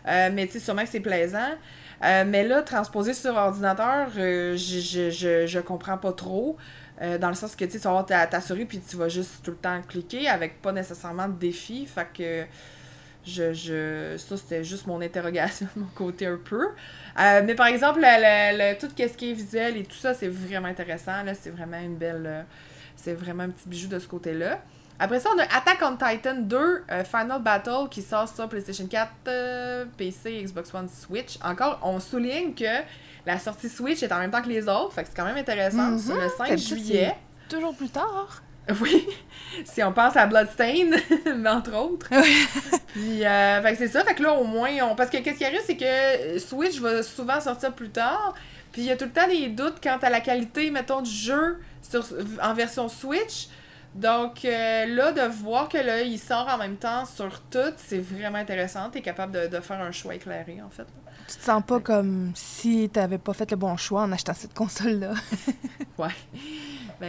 [0.06, 1.50] mais tu sais, sûrement que c'est plaisant.
[2.00, 6.56] Mais là, transposer sur ordinateur, je, je comprends pas trop.
[7.02, 9.50] Euh, dans le sens que tu vas avoir ta, souris puis tu vas juste tout
[9.50, 11.86] le temps cliquer avec pas nécessairement de défi.
[11.86, 12.44] Fait que
[13.26, 16.68] je, je, ça, c'était juste mon interrogation de mon côté un peu.
[17.18, 20.68] Euh, mais par exemple, le, tout ce qui est visuel et tout ça, c'est vraiment
[20.68, 21.22] intéressant.
[21.22, 22.24] Là, c'est vraiment une belle.
[22.26, 22.42] euh,
[22.96, 24.60] c'est vraiment un petit bijou de ce côté-là.
[24.98, 26.56] Après ça, on a Attack on Titan 2
[26.90, 31.38] euh, Final Battle qui sort sur PlayStation 4, euh, PC, Xbox One, Switch.
[31.44, 32.64] Encore, on souligne que
[33.26, 35.36] la sortie Switch est en même temps que les autres, fait que c'est quand même
[35.36, 35.90] intéressant.
[35.90, 35.98] Mhm.
[35.98, 37.16] Sur le 5 D'habitude, juillet.
[37.48, 38.42] Toujours plus tard.
[38.80, 39.06] Oui,
[39.64, 40.90] si on pense à Bloodstain,
[41.46, 42.08] entre autres.
[42.88, 44.04] Puis, euh, fait que c'est ça.
[44.04, 44.96] Fait que là, au moins, on...
[44.96, 48.34] parce que qu'est-ce qui arrive, c'est que Switch va souvent sortir plus tard.
[48.72, 51.10] Puis il y a tout le temps des doutes quant à la qualité, mettons, du
[51.12, 52.04] jeu sur...
[52.42, 53.46] en version Switch.
[53.94, 58.00] Donc euh, là, de voir que là, il sort en même temps sur tout, c'est
[58.00, 58.90] vraiment intéressant.
[58.90, 60.86] T'es capable de, de faire un choix éclairé, en fait.
[61.28, 64.54] Tu te sens pas comme si t'avais pas fait le bon choix en achetant cette
[64.54, 65.12] console-là.
[65.98, 66.08] Ouais.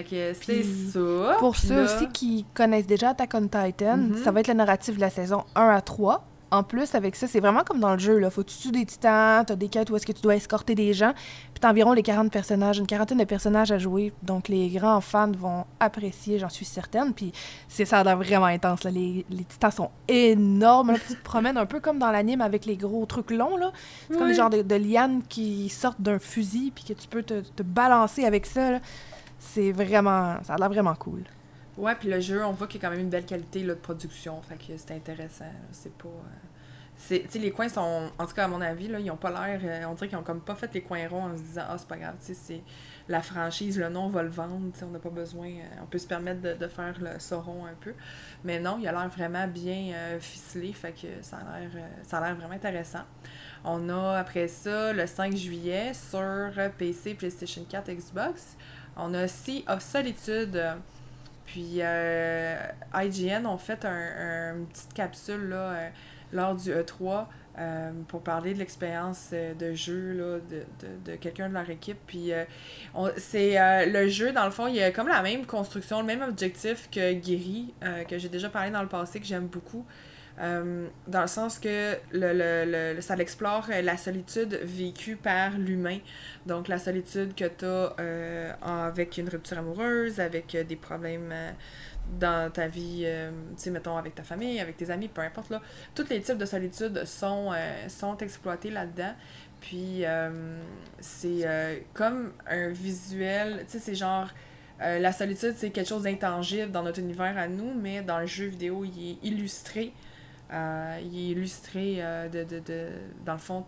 [0.10, 1.36] Que c'est ça.
[1.40, 4.18] Pour ceux là- aussi qui connaissent déjà Attack on Titan, Mhm.
[4.24, 6.27] ça va être le narratif de la saison 1 à 3.
[6.50, 8.20] En plus, avec ça, c'est vraiment comme dans le jeu.
[8.20, 8.30] Là.
[8.30, 10.76] Faut que tu tues des titans, t'as des quêtes où est-ce que tu dois escorter
[10.76, 11.14] des gens.
[11.14, 14.14] Puis t'as environ les 40 personnages, une quarantaine de personnages à jouer.
[14.24, 17.14] Donc les grands fans vont apprécier, j'en suis certaine.
[17.14, 17.34] Puis
[17.68, 18.84] c'est ça a l'air vraiment intense.
[18.84, 18.92] Là.
[18.92, 20.92] Les, les titans sont énormes.
[20.92, 20.98] Là.
[21.06, 23.58] Tu te promènes un peu comme dans l'anime avec les gros trucs longs.
[23.58, 23.72] là.
[24.10, 27.24] C'est comme des genres de, de lianes qui sortent d'un fusil puis que tu peux
[27.24, 28.72] te, te balancer avec ça.
[28.72, 28.80] là.
[29.40, 30.36] C'est vraiment...
[30.44, 31.24] Ça a l'air vraiment cool.
[31.78, 33.76] Ouais, puis le jeu, on voit qu'il y a quand même une belle qualité là,
[33.76, 34.42] de production.
[34.42, 35.46] Fait que c'est intéressant.
[35.72, 36.08] C'est pas.
[36.10, 38.10] euh, Tu sais, les coins sont.
[38.18, 39.62] En tout cas, à mon avis, là, ils ont pas l'air.
[39.64, 41.76] euh, on dirait qu'ils ont comme pas fait les coins ronds en se disant, ah,
[41.78, 42.62] c'est pas grave, tu sais, c'est
[43.08, 45.48] la franchise, le nom, on va le vendre, on n'a pas besoin.
[45.48, 47.94] euh, on peut se permettre de, faire le sauron un peu.
[48.44, 50.74] Mais non, il a l'air vraiment bien euh, ficelé.
[50.74, 51.70] Fait que ça a l'air
[52.04, 53.04] ça a l'air vraiment intéressant.
[53.64, 58.58] On a après ça, le 5 juillet, sur PC, PlayStation 4, Xbox,
[58.96, 60.60] on a Sea of Solitude.
[61.48, 62.56] Puis euh,
[62.94, 65.90] IGN ont fait un, un- une petite capsule là, euh,
[66.34, 67.26] lors du E3
[67.60, 71.98] euh, pour parler de l'expérience de jeu là, de, de, de quelqu'un de leur équipe.
[72.06, 72.32] Puis
[73.18, 73.58] c'est
[73.88, 77.14] le jeu, dans le fond, il a comme la même construction, le même objectif que
[77.14, 77.74] Guéry,
[78.08, 79.86] que j'ai déjà parlé dans le passé, que j'aime beaucoup.
[80.40, 85.58] Euh, dans le sens que le, le, le- ça l'explore euh, la solitude vécue par
[85.58, 85.98] l'humain.
[86.46, 91.52] Donc la solitude que tu as avec une rupture amoureuse, avec euh, des problèmes euh,
[92.20, 95.50] dans ta vie, euh, tu sais, mettons avec ta famille, avec tes amis, peu importe
[95.50, 95.62] là.
[95.96, 99.14] Tous les types de solitude sont, euh, sont exploités là-dedans.
[99.60, 100.60] Puis euh,
[101.00, 104.30] c'est euh, comme un visuel, tu sais, c'est genre.
[104.82, 108.28] euh, la solitude, c'est quelque chose d'intangible dans notre univers à nous, mais dans le
[108.28, 109.94] jeu vidéo, il est illustré.
[110.52, 112.88] Il est illustré euh, de, de, de.
[113.26, 113.66] Dans le fond,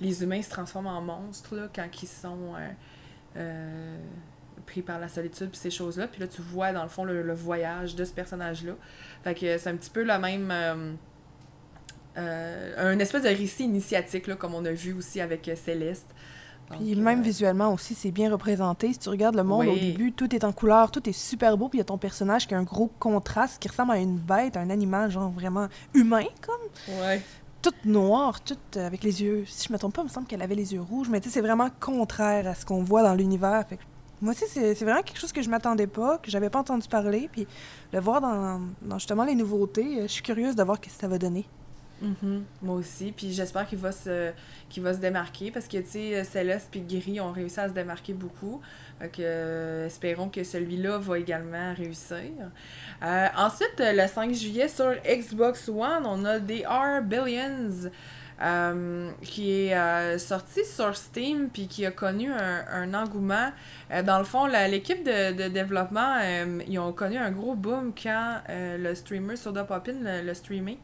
[0.00, 2.68] les humains se transforment en monstres là, quand ils sont euh,
[3.36, 3.96] euh,
[4.64, 6.08] pris par la solitude puis ces choses-là.
[6.08, 8.72] Puis là, tu vois, dans le fond, le, le voyage de ce personnage-là.
[9.22, 10.50] Fait que c'est un petit peu le même.
[12.16, 16.08] un espèce de récit initiatique, là, comme on a vu aussi avec Céleste.
[16.70, 18.92] Puis même euh, visuellement aussi, c'est bien représenté.
[18.92, 21.68] Si tu regardes le monde au début, tout est en couleur, tout est super beau,
[21.68, 24.16] puis il y a ton personnage qui a un gros contraste, qui ressemble à une
[24.16, 26.98] bête, un animal, genre vraiment humain, comme.
[27.00, 27.22] Ouais.
[27.62, 29.44] Toute noire, toute euh, avec les yeux.
[29.46, 31.28] Si je me trompe pas, il me semble qu'elle avait les yeux rouges, mais tu
[31.28, 33.64] sais, c'est vraiment contraire à ce qu'on voit dans l'univers.
[33.68, 33.82] Fait que
[34.20, 37.28] Moi aussi, c'est vraiment quelque chose que je m'attendais pas, que j'avais pas entendu parler.
[37.32, 37.46] Puis
[37.92, 40.90] le voir dans, dans justement les nouveautés, euh, je suis curieuse de voir ce que
[40.90, 41.46] ça va donner.
[42.00, 43.12] Mhm, Moi aussi.
[43.12, 44.32] Puis j'espère qu'il va se
[44.68, 47.72] qu'il va se démarquer parce que, tu sais, Céleste et Gris ont réussi à se
[47.74, 48.60] démarquer beaucoup.
[49.00, 52.18] Que, euh, espérons que celui-là va également réussir.
[53.02, 57.90] Euh, ensuite, le 5 juillet, sur Xbox One, on a The R Billions.
[58.42, 63.50] euh, qui est euh, sorti sur Steam puis qui a connu un, un engouement.
[63.92, 67.54] Euh, dans le fond, la- l'équipe de, de développement, euh, ils ont connu un gros
[67.54, 70.78] boom quand euh, le streamer Soda Popin le, le streamé.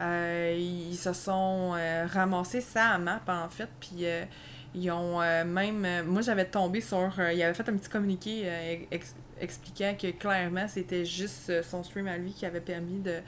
[0.00, 4.24] Euh, ils se sont euh, ramassés ça à map en fait, puis euh,
[4.74, 5.86] ils ont euh, même.
[6.06, 6.98] moi j'avais tombé sur.
[7.18, 8.46] euh, il avait fait un petit communiqué
[8.90, 13.20] ex- expliquant que clairement c'était juste son stream à lui qui avait permis de.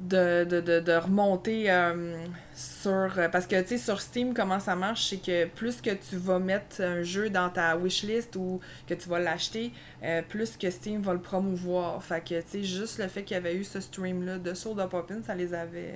[0.00, 2.90] De, de, de, de remonter euh, sur.
[3.18, 6.16] euh, Parce que, tu sais, sur Steam, comment ça marche, c'est que plus que tu
[6.16, 10.70] vas mettre un jeu dans ta wishlist ou que tu vas l'acheter, euh, plus que
[10.70, 12.02] Steam va le promouvoir.
[12.02, 14.80] Fait que, tu sais, juste le fait qu'il y avait eu ce stream-là de Soul
[14.80, 15.94] of Poppin, ça les avait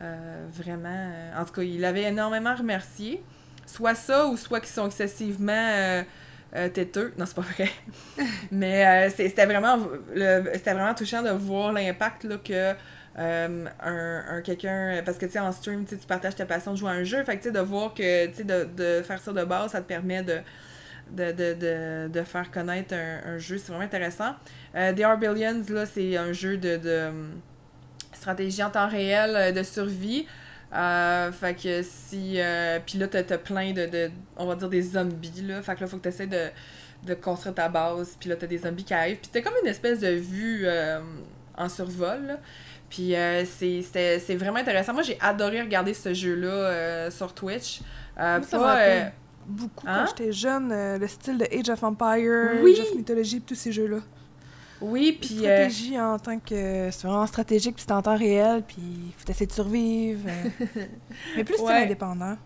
[0.00, 1.10] euh, vraiment.
[1.38, 3.22] en tout cas, il avait énormément remercié.
[3.66, 5.52] Soit ça, ou soit qu'ils sont excessivement
[6.54, 7.12] euh, têteux.
[7.18, 7.68] Non, c'est pas vrai.
[8.52, 9.76] Mais euh, c'est- c'était vraiment,
[10.14, 12.74] le- c'était vraiment touchant de voir l'impact que.
[13.18, 16.76] Euh, un, un quelqu'un parce que tu sais en stream tu partages ta passion de
[16.76, 19.02] jouer à un jeu fait que tu sais de voir que tu sais de, de
[19.02, 20.40] faire ça de base ça te permet de
[21.10, 23.58] de, de, de, de faire connaître un, jeu.
[23.58, 24.34] C'est vraiment intéressant.
[24.74, 27.40] Euh, The Are Billions, là, c'est un jeu de, de hum,
[28.12, 30.26] stratégie en temps réel, euh, de survie.
[30.74, 32.40] Euh, fait que si.
[32.40, 34.10] euh, Puis là, t'as plein de, de.
[34.36, 35.62] On va dire des zombies, là.
[35.62, 36.48] Fait que là, faut que t'essaies de,
[37.04, 38.16] de construire ta base.
[38.18, 39.18] Puis là, t'as des zombies qui arrivent.
[39.18, 40.98] Puis t'as comme une espèce de vue euh,
[41.56, 42.40] en survol, là.
[42.88, 44.92] Puis euh, c'est vraiment intéressant.
[44.94, 47.80] Moi, j'ai adoré regarder ce jeu-là euh, sur Twitch.
[48.18, 49.04] Euh, Moi, ça pas, euh,
[49.46, 50.04] beaucoup hein?
[50.06, 52.72] quand j'étais jeune, euh, le style de Age of Empire, Oui!
[52.78, 53.98] Age of Mythology, tous ces jeux-là.
[54.80, 55.36] oui, puis.
[55.38, 56.88] stratégie en tant que.
[56.92, 60.20] C'est vraiment stratégique, puis c'est en temps réel, puis il faut essayer de survivre.
[61.36, 61.82] Mais plus style Ouais.
[61.84, 62.36] indépendant.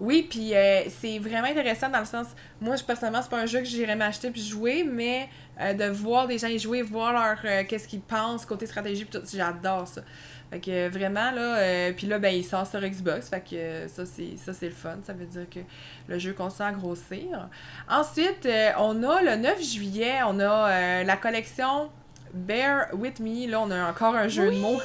[0.00, 2.28] Oui, puis euh, c'est vraiment intéressant dans le sens,
[2.60, 5.28] moi, je, personnellement, c'est pas un jeu que j'irais m'acheter puis jouer, mais
[5.60, 9.04] euh, de voir des gens y jouer, voir leur euh, qu'est-ce qu'ils pensent côté stratégie,
[9.04, 10.02] puis tout, j'adore ça.
[10.50, 14.06] Fait que euh, vraiment, là, puis là, ben, il sort sur Xbox, fait que ça,
[14.06, 15.60] c'est ça c'est le fun, ça veut dire que
[16.08, 17.48] le jeu continue à grossir.
[17.88, 21.90] Ensuite, on a le 9 juillet, on a la collection
[22.32, 24.80] Bear With Me, là, on a encore un jeu de mots.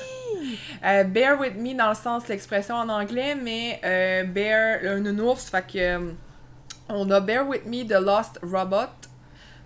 [0.84, 5.50] Euh, bear with me dans le sens l'expression en anglais, mais euh, bear, un nounours,
[5.50, 6.14] fait que
[6.90, 9.08] on a bear with me the lost robot,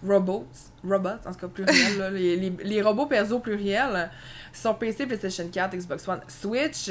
[0.04, 4.10] robots, robots en tout cas pluriel, là, les, les, les robots perso pluriel
[4.58, 6.90] sur PC, PlayStation 4, Xbox One, Switch.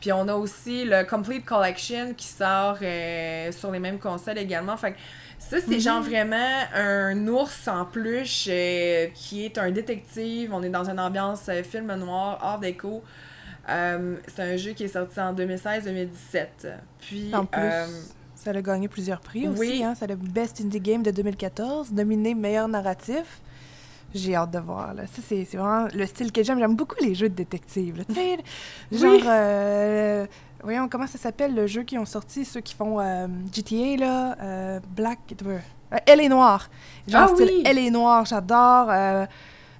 [0.00, 4.76] Puis on a aussi le Complete Collection qui sort euh, sur les mêmes consoles également.
[4.76, 4.98] Fait que
[5.38, 10.52] ça, c'est genre vraiment un ours en peluche euh, qui est un détective.
[10.52, 13.02] On est dans une ambiance euh, film noir, art déco.
[13.66, 16.46] C'est un jeu qui est sorti en 2016-2017.
[17.00, 19.68] Puis, En plus, ça a gagné plusieurs prix oui.
[19.68, 19.84] aussi.
[19.84, 19.94] Hein?
[19.98, 23.40] C'est le Best Indie Game de 2014, nominé meilleur narratif.
[24.14, 24.94] J'ai hâte de voir.
[24.94, 25.06] Là.
[25.08, 26.58] Ça, c'est vraiment le style que j'aime.
[26.60, 27.98] J'aime beaucoup les jeux de détective.
[27.98, 28.04] là.
[28.04, 28.38] Tu sais,
[28.92, 28.98] Oui.
[28.98, 29.22] genre...
[29.26, 30.26] euh,
[30.62, 34.36] voyons, comment ça s'appelle, le jeu qui ont sorti, ceux qui font euh, GTA, là,
[34.40, 35.18] euh, Black...
[35.44, 35.58] euh,
[36.06, 36.70] Elle est noire.
[37.08, 37.62] Genre Ah style oui!
[37.66, 38.86] Elle est noire, j'adore.
[38.90, 39.26] Euh,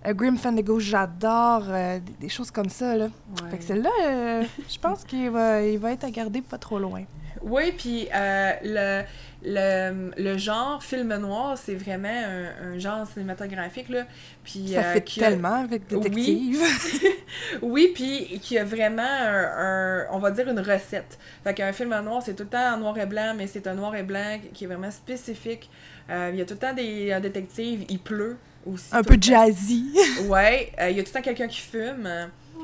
[0.07, 1.63] euh, Grim Fandango, j'adore.
[1.69, 3.07] euh, des, des choses comme ça, là.
[3.53, 6.81] Fait que celle-là, euh, je pense qu'il va, il va être à garder pas trop
[6.81, 7.03] loin.
[7.45, 9.03] Oui, puis euh, le,
[9.45, 14.05] le, le genre film noir, c'est vraiment un, un genre cinématographique, là.
[14.43, 16.59] Puis, Ça euh, fait qui a- tellement avec Détective.
[17.63, 21.19] Oui, puis qui a vraiment un, un- on va dire une recette.
[21.43, 23.67] Fait qu'un film en noir, c'est tout le temps en noir et blanc, mais c'est
[23.67, 25.69] un noir et blanc qui est vraiment spécifique.
[26.11, 28.87] Euh, il y a tout le temps des un détective, il pleut aussi.
[28.93, 29.95] un peu jazzy.
[30.29, 32.09] Ouais, il y a tout le temps quelqu'un qui fume.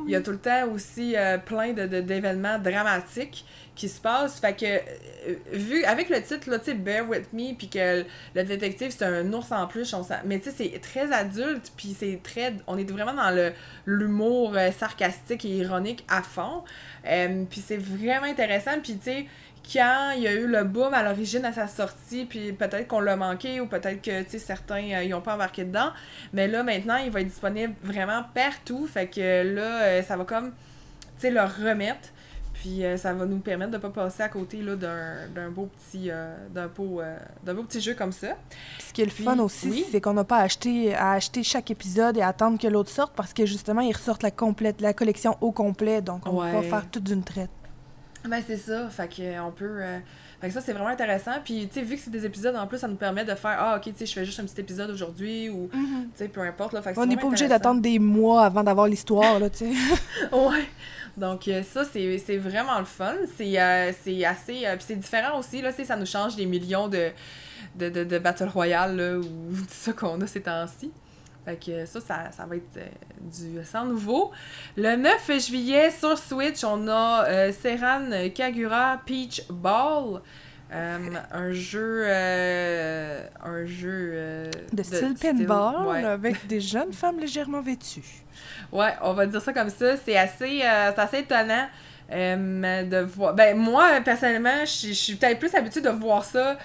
[0.07, 3.45] Il y a tout le temps aussi euh, plein de, de- d'événements dramatiques
[3.81, 4.39] qui se passent.
[4.39, 8.05] Fait que, euh, vu, avec le titre, là, tu sais, Bear With Me, puis que
[8.35, 11.97] le détective, c'est un ours en plus, on mais tu sais, c'est très adulte, puis
[11.99, 13.53] c'est très, on est vraiment dans le
[13.87, 16.63] l'humour euh, sarcastique et ironique à fond.
[17.07, 19.27] Euh, puis c'est vraiment intéressant, puis tu sais,
[19.73, 23.01] quand il y a eu le boom à l'origine à sa sortie, puis peut-être qu'on
[23.01, 25.91] l'a manqué, ou peut-être que, certains, euh, ils ont pas embarqué dedans,
[26.33, 28.87] mais là, maintenant, il va être disponible vraiment partout.
[28.87, 30.53] Fait que là, euh, ça va comme,
[31.23, 32.09] le remettre.
[32.61, 35.71] Puis euh, ça va nous permettre de pas passer à côté là, d'un, d'un beau
[35.79, 38.37] petit euh, d'un beau, euh, d'un beau petit jeu comme ça.
[38.87, 39.85] Ce qui est le Puis, fun aussi, oui.
[39.91, 43.33] c'est qu'on n'a pas acheté, à acheter chaque épisode et attendre que l'autre sorte parce
[43.33, 46.03] que justement, ils ressortent la, complète, la collection au complet.
[46.03, 46.53] Donc, on Ouais.
[46.53, 47.51] va faire tout d'une traite.
[48.29, 48.91] Ben, c'est ça.
[48.91, 49.79] Fait qu'on peut.
[49.81, 49.99] euh,
[50.43, 51.33] Fait que ça, c'est vraiment intéressant.
[51.43, 53.57] Puis, tu sais, vu que c'est des épisodes en plus, ça nous permet de faire
[53.59, 55.79] Ah, ok, tu sais, je fais juste un petit épisode aujourd'hui ou, tu
[56.15, 56.75] sais, peu importe.
[56.75, 56.83] Là.
[56.83, 59.71] Fait que On n'est pas obligé d'attendre des mois avant d'avoir l'histoire, là, tu sais.
[60.33, 60.69] Ouais.
[61.17, 63.15] Donc, euh, ça, c'est vraiment le fun.
[63.37, 64.67] C'est euh, assez.
[64.67, 67.11] euh, puis c'est différent aussi, là, ça nous change des millions de,
[67.77, 69.23] de, de, de Battle Royale, là, ou
[69.57, 70.91] tout ça qu'on a ces temps-ci.
[71.45, 72.87] Fait que ça, ça, ça va être euh,
[73.21, 74.31] du sans nouveau.
[74.77, 80.21] Le 9 juillet, sur Switch, on a euh, Serran Kagura Peach Ball.
[80.73, 82.05] Un jeu.
[82.07, 84.11] euh, un jeu.
[84.13, 86.05] euh, De style pinball, ouais.
[86.05, 88.23] avec des jeunes femmes légèrement vêtues.
[88.73, 89.97] Ouais, on va dire ça comme ça.
[89.97, 91.67] C'est assez, euh, c'est assez étonnant
[92.13, 93.35] euh, de voir.
[93.35, 96.57] Ben, moi, personnellement, je suis peut-être plus habituée de voir ça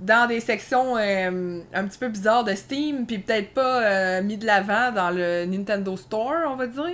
[0.00, 4.36] dans des sections euh, un petit peu bizarres de Steam, puis peut-être pas euh, mis
[4.36, 6.84] de l'avant dans le Nintendo Store, on va dire.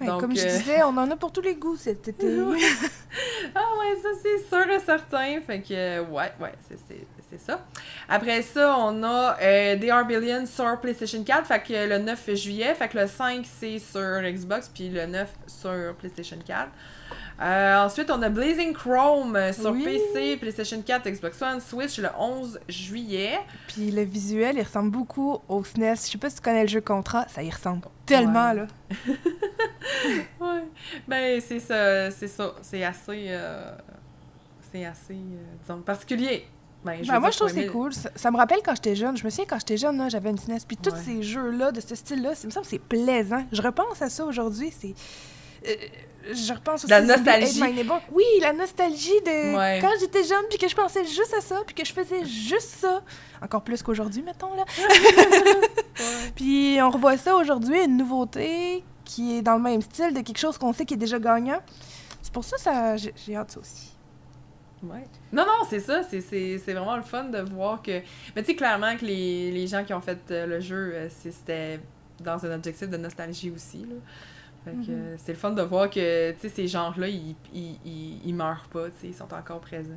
[0.00, 2.38] Ouais, Donc, comme je disais, on en a pour tous les goûts cet été.
[3.54, 5.40] Ah ouais, ça c'est sûr et certain.
[5.46, 6.78] Fait que, ouais, ouais, c'est-
[7.30, 7.64] c'est ça.
[8.08, 12.34] Après ça, on a euh, They Are Billions sur PlayStation 4, fait que le 9
[12.34, 12.74] juillet.
[12.74, 16.68] Fait que le 5, c'est sur Xbox, puis le 9 sur PlayStation 4.
[17.40, 19.84] Euh, ensuite, on a Blazing Chrome euh, sur Oui.
[19.84, 23.38] PC, PlayStation 4, Xbox One, Switch le 11 juillet.
[23.68, 25.94] Puis le visuel, il ressemble beaucoup au SNES.
[25.94, 28.56] Je sais pas si tu connais le jeu Contra, ça y ressemble tellement, Ouais.
[28.56, 28.66] là.
[30.40, 30.64] Ouais.
[31.06, 32.54] Ben, c'est ça, c'est ça.
[32.62, 33.26] C'est assez.
[33.28, 33.72] euh,
[34.70, 36.46] c'est assez, euh, disons, particulier.
[36.96, 37.92] Ben, je Ben, moi, je trouve que c'est cool.
[37.92, 39.16] Ça, ça me rappelle quand j'étais jeune.
[39.16, 40.58] Je me souviens quand j'étais jeune, j'avais une SNES.
[40.66, 40.96] Puis tous Ouais.
[41.04, 43.44] ces jeux-là, de ce style-là, ça me semble que c'est plaisant.
[43.52, 44.72] Je repense à ça aujourd'hui.
[44.78, 44.94] C'est.
[45.68, 45.74] euh,
[46.30, 47.62] je repense aussi La nostalgie.
[48.12, 49.78] Oui, la nostalgie de Ouais.
[49.80, 52.68] quand j'étais jeune, puis que je pensais juste à ça, puis que je faisais juste
[52.80, 53.02] ça.
[53.40, 54.64] Encore plus qu'aujourd'hui, mettons, là.
[56.36, 60.38] Puis on revoit ça aujourd'hui, une nouveauté qui est dans le même style de quelque
[60.38, 61.60] chose qu'on sait qui est déjà gagnant.
[62.22, 63.92] C'est pour ça ça j'ai hâte ça aussi.
[64.82, 65.04] Ouais.
[65.32, 66.02] Non, non, c'est ça.
[66.02, 68.00] C'est, c'est, c'est vraiment le fun de voir que.
[68.36, 71.08] Mais tu sais, clairement que les, les gens qui ont fait euh, le jeu, euh,
[71.10, 71.80] c'était
[72.20, 73.78] dans un objectif de nostalgie aussi.
[73.78, 73.96] Là.
[74.64, 74.86] Fait que Mhm.
[74.90, 78.86] euh, c'est le fun de voir que ces genres-là, ils, ils, ils, ils meurent pas,
[79.02, 79.90] ils sont encore présents.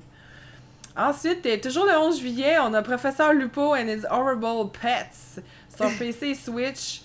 [0.97, 5.41] Ensuite, euh, toujours le 11 juillet, on a Professeur Lupo and His Horrible Pets
[5.75, 7.01] sur PC Switch.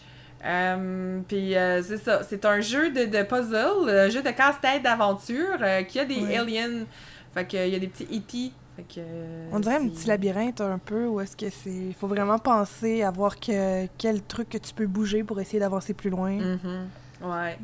[1.29, 5.57] Puis euh, c'est ça, c'est un jeu de, de puzzle, un jeu de casse-tête d'aventure
[5.61, 6.85] euh, qui a des aliens.
[7.37, 8.53] Fait que, il y a des petits E.T.
[8.77, 9.01] Fait que,
[9.53, 13.03] On dirait un petit labyrinthe un peu où est-ce que c'est il faut vraiment penser
[13.03, 16.31] à voir que, quel truc que tu peux bouger pour essayer d'avancer plus loin.
[16.33, 16.89] Mhm.
[17.23, 17.59] Ouais.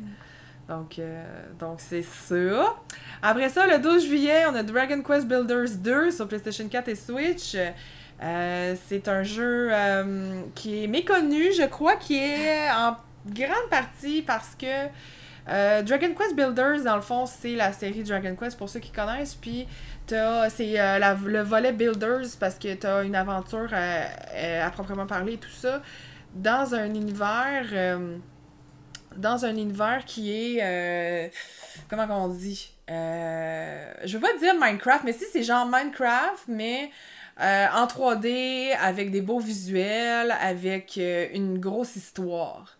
[0.69, 1.23] Donc, euh,
[1.59, 2.75] donc c'est ça.
[3.23, 6.95] Après ça, le 12 juillet, on a Dragon Quest Builders 2 sur PlayStation 4 et
[6.95, 7.55] Switch.
[8.21, 14.21] Euh, c'est un jeu euh, qui est méconnu, je crois, qui est en grande partie
[14.21, 14.87] parce que
[15.49, 18.91] euh, Dragon Quest Builders, dans le fond, c'est la série Dragon Quest pour ceux qui
[18.91, 19.35] connaissent.
[19.35, 19.67] Puis
[20.07, 25.05] t'as- c'est euh, le volet Builders parce que tu as une aventure euh, à proprement
[25.05, 25.81] parler tout ça
[26.33, 27.97] dans un univers.
[29.15, 31.31] dans un univers qui est.
[31.89, 32.71] comment on dit?
[32.87, 36.89] Je veux pas dire Minecraft, mais si c'est genre Minecraft, mais
[37.39, 40.99] en 3D, avec des beaux visuels, avec
[41.33, 42.77] une grosse histoire.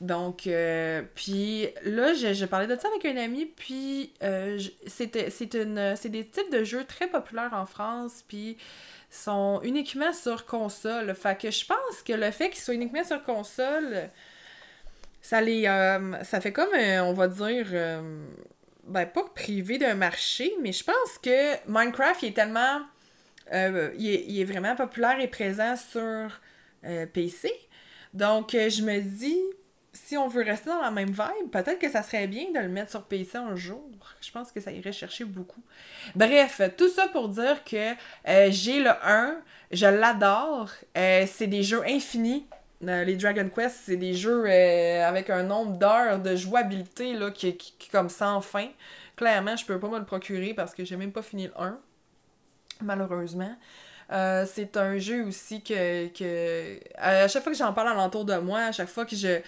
[0.00, 5.54] Donc, euh, puis là, je, parlais de ça avec un ami, puis euh, c'était- c'est
[5.54, 8.58] une- c'est des types de jeux très populaires en France, puis
[9.10, 11.14] sont uniquement sur console.
[11.14, 14.10] Fait que je pense que le fait qu'ils soient uniquement sur console,
[15.22, 17.66] ça les euh, ça fait comme on va dire
[18.84, 22.80] ben pas privé d'un marché mais je pense que Minecraft il est tellement
[23.52, 26.40] il, est, il est vraiment populaire et présent sur
[27.12, 27.52] PC
[28.14, 29.40] donc je me dis
[29.96, 32.68] si on veut rester dans la même vibe peut-être que ça serait bien de le
[32.68, 33.82] mettre sur PC un jour
[34.20, 35.62] je pense que ça irait chercher beaucoup
[36.14, 37.92] bref tout ça pour dire que
[38.28, 39.40] euh, j'ai le 1
[39.72, 42.46] je l'adore Euh, c'est des jeux infinis
[42.86, 47.56] euh, les Dragon Quest, c'est des jeux avec un nombre d'heures de jouabilité là, qui,
[47.56, 48.68] qui, comme sans fin.
[49.16, 51.78] Clairement, je peux pas me le procurer parce que j'ai même pas fini le 1,
[52.82, 53.56] malheureusement.
[54.10, 58.60] C'est un jeu aussi que, que à chaque fois que j'en parle alentour de moi,
[58.60, 59.40] à chaque fois que je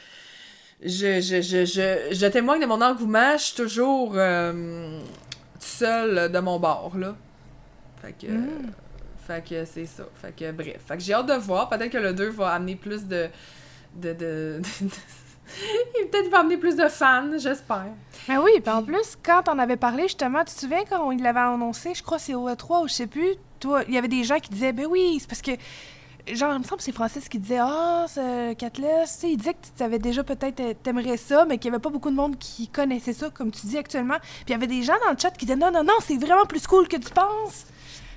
[0.83, 5.01] je, je, je, je, je témoigne de mon engouement, je suis toujours euh,
[5.59, 7.17] seule de mon bord, là.
[8.03, 8.31] Fait que...
[8.31, 8.73] Mm.
[9.29, 10.05] Fait que c'est ça.
[10.15, 10.81] Fait que bref.
[10.87, 11.69] Fait que j'ai hâte de voir.
[11.69, 13.29] Peut-être que le 2 va amener plus de.
[13.95, 17.89] de, de, Il peut-être va amener plus de fans, j'espère.
[18.27, 21.23] Mais oui, puis en plus, quand on avait parlé justement, tu te souviens quand il
[21.23, 23.99] l'avait annoncé, je crois que c'est au E3 ou je sais plus, toi, il y
[23.99, 25.53] avait des gens qui disaient ben oui, c'est parce que
[26.35, 29.37] genre, il me semble que c'est Francis qui disait Ah, ce Catless, tu sais, il
[29.37, 32.11] disait que tu avais déjà peut-être, euh, t'aimerais ça, mais qu'il n'y avait pas beaucoup
[32.11, 34.19] de monde qui connaissait ça, comme tu dis actuellement.
[34.21, 36.17] Puis il y avait des gens dans le chat qui disaient Non, non, non, c'est
[36.17, 37.67] vraiment plus cool que tu penses.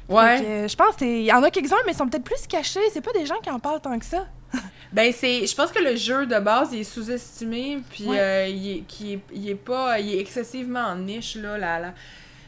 [0.10, 0.42] Ouais.
[0.46, 2.82] Euh, je pense qu'il y en a quelques-uns, mais ils sont peut-être plus cachés.
[2.92, 4.26] C'est pas des gens qui en parlent tant que ça.
[4.92, 5.48] Ben, c'est.
[5.48, 8.20] Je pense que le jeu de base, il est sous-estimé, puis Ouais.
[8.20, 9.98] euh, il, est, est, il est pas.
[10.02, 11.58] Il est excessivement en niche, là.
[11.58, 11.94] La, la,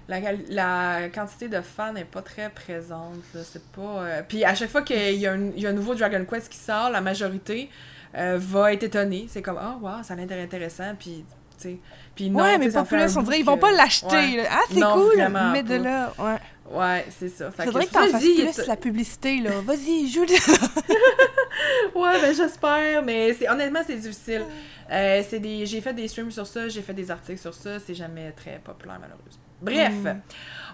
[0.07, 3.15] la, quantité de fans n'est pas très présente.
[3.43, 3.81] C'est pas.
[3.81, 6.25] euh, Puis à chaque fois qu'il y, a un- il y a un nouveau Dragon
[6.29, 7.69] Quest qui sort, la majorité
[8.15, 9.25] euh, va être étonnée.
[9.29, 11.25] C'est comme, ah, wow, ça a l'air intéressant, puis.
[11.57, 11.77] tu sais.
[12.15, 13.17] Puis non, ouais, mais plus.
[13.17, 14.07] On dirait ils vont pas l'acheter.
[14.07, 14.47] Ouais.
[14.49, 16.37] Ah, c'est cool, mais de là, ouais.
[16.71, 17.51] Ouais, c'est ça.
[17.51, 19.51] Fait Faudrait que que t'en fasses plus la publicité, là.
[19.65, 20.25] Vas-y, joue
[21.95, 24.43] Ouais, ben j'espère, mais c'est honnêtement c'est difficile.
[24.91, 27.79] Euh, c'est des j'ai fait des streams sur ça, j'ai fait des articles sur ça,
[27.79, 29.41] c'est jamais très populaire malheureusement.
[29.63, 30.19] Bref, Mm.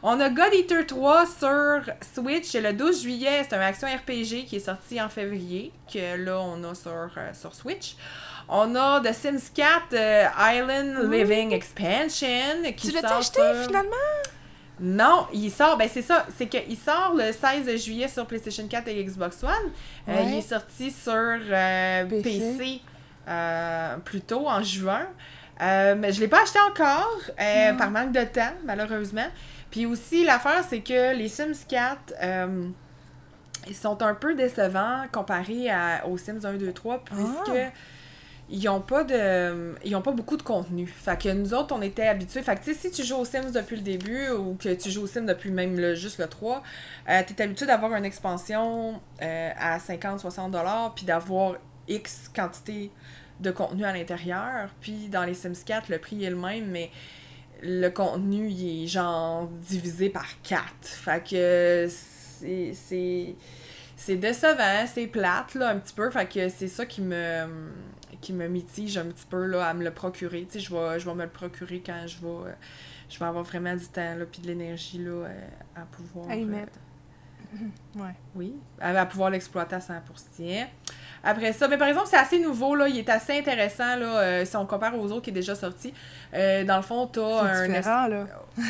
[0.03, 1.81] on a God Eater 3 sur
[2.15, 6.39] Switch le 12 juillet, c'est un action RPG qui est sorti en février que là
[6.39, 7.95] on a sur euh, sur Switch.
[8.47, 13.95] On a The Sims 4 euh, Island Living Expansion qui Tu l'as acheté, sur- finalement?
[14.79, 18.87] non, il sort, ben c'est ça, c'est qu'il sort le 16 juillet sur PlayStation 4
[18.87, 19.51] et Xbox One.
[20.07, 21.13] Euh, il est sorti sur
[22.09, 22.21] PC.
[22.23, 22.81] PC,
[23.27, 25.05] euh, plus tôt, en juin.
[25.61, 29.27] Euh, mais je l'ai pas acheté encore, euh, par manque de temps, malheureusement.
[29.71, 32.67] Puis aussi, l'affaire, c'est que les Sims 4, euh,
[33.67, 37.71] ils sont un peu décevants comparés à, aux Sims 1, 2, 3, puisque Ah.
[38.49, 40.87] ils ont pas de ils ont pas beaucoup de contenu.
[40.87, 42.41] Fait que nous autres on était habitués.
[42.41, 44.89] Fait que tu sais si tu joues aux Sims depuis le début ou que tu
[44.89, 46.63] joues aux Sims depuis même le, juste le 3,
[47.09, 51.55] euh, tu es habitué d'avoir une expansion à 50 60 dollars puis d'avoir
[51.87, 52.91] X quantité
[53.39, 54.69] de contenu à l'intérieur.
[54.81, 56.91] Puis dans les Sims 4, le prix est le même mais
[57.61, 60.63] le contenu il est genre divisé par 4.
[60.81, 63.35] Fait que c'est c'est
[63.95, 67.69] c'est décevant, c'est plate là un petit peu, fait que c'est ça qui me
[68.21, 70.45] qui me mitige un petit peu là à me le procurer.
[70.45, 72.53] Tu sais, je vais je vais me le procurer quand je vais
[73.09, 76.35] je vais avoir vraiment du temps là puis de l'énergie là euh, à pouvoir À
[76.35, 76.79] y euh, mettre.
[77.95, 78.13] Ouais.
[78.35, 80.67] oui, à, à pouvoir l'exploiter à 100%.
[81.23, 84.45] Après ça, mais par exemple, c'est assez nouveau, là, il est assez intéressant, là, euh,
[84.45, 85.93] si on compare aux autres qui est déjà sorti.
[86.33, 87.65] Euh, dans le fond, t'as un...
[87.65, 88.25] C'est différent, là.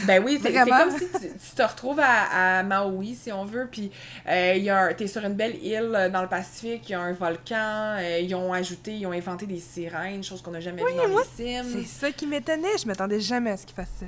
[0.05, 3.67] Ben oui, c'est comme si tu, tu te retrouves à, à Maui, si on veut,
[3.69, 3.91] puis
[4.27, 7.97] euh, t'es sur une belle île euh, dans le Pacifique, il y a un volcan,
[8.21, 11.09] ils ont ajouté, ils ont inventé des sirènes, chose qu'on n'a jamais Oui, vu dans
[11.09, 11.69] moi, les Sims.
[11.73, 12.77] C'est ça qui m'étonnait.
[12.81, 14.05] Je m'attendais jamais à ce qu'ils fassent ça.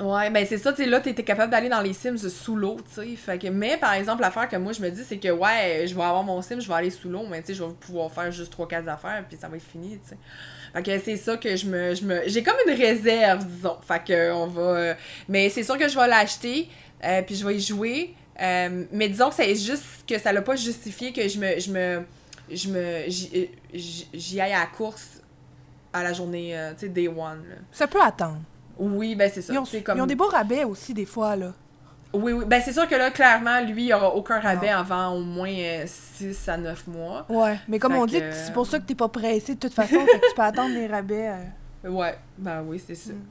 [0.00, 2.76] Ouais, ben c'est ça, tu sais, là, t'étais capable d'aller dans les Sims sous l'eau,
[2.88, 3.16] tu sais.
[3.16, 5.94] Fait que, mais par exemple, l'affaire que moi je me dis, c'est que ouais, je
[5.96, 8.12] vais avoir mon Sim, je vais aller sous l'eau, mais tu sais, je vais pouvoir
[8.12, 10.16] faire juste 3-4 affaires, puis ça va être fini, tu sais.
[10.72, 11.94] Fait que c'est ça que je me.
[11.96, 13.76] Je me J'ai comme une réserve, disons.
[13.82, 14.60] Fait que on va.
[14.62, 14.94] euh,
[15.28, 16.68] Mais c'est sûr que je vais l'acheter,
[17.04, 18.14] euh, puis je vais y jouer.
[18.40, 21.58] euh, mais disons que c'est juste que ça l'a pas justifié que je me.
[21.58, 22.04] Je me.
[22.52, 23.02] Je me.
[23.08, 23.50] J'y
[24.14, 25.20] j'y- aille à la course
[25.92, 27.42] à la journée, euh, tu sais, day one.
[27.72, 28.38] Ça peut attendre.
[28.78, 29.52] Oui, ben c'est ça.
[29.52, 29.98] Ils ont, C'est comme...
[29.98, 31.52] ils ont des beaux rabais aussi, des fois, là.
[32.14, 32.44] Oui, oui.
[32.46, 35.52] Ben, c'est sûr que là, clairement, lui, il n'y aura aucun rabais avant au moins
[35.84, 37.26] 6 à 9 mois.
[37.28, 39.74] Ouais, mais comme Fait on dit, c'est pour ça que t'es pas pressé de toute
[39.74, 41.30] façon, fait que tu peux attendre les rabais.
[41.84, 41.90] euh.
[41.90, 43.12] Ouais, ben oui, c'est ça.
[43.12, 43.22] Mm.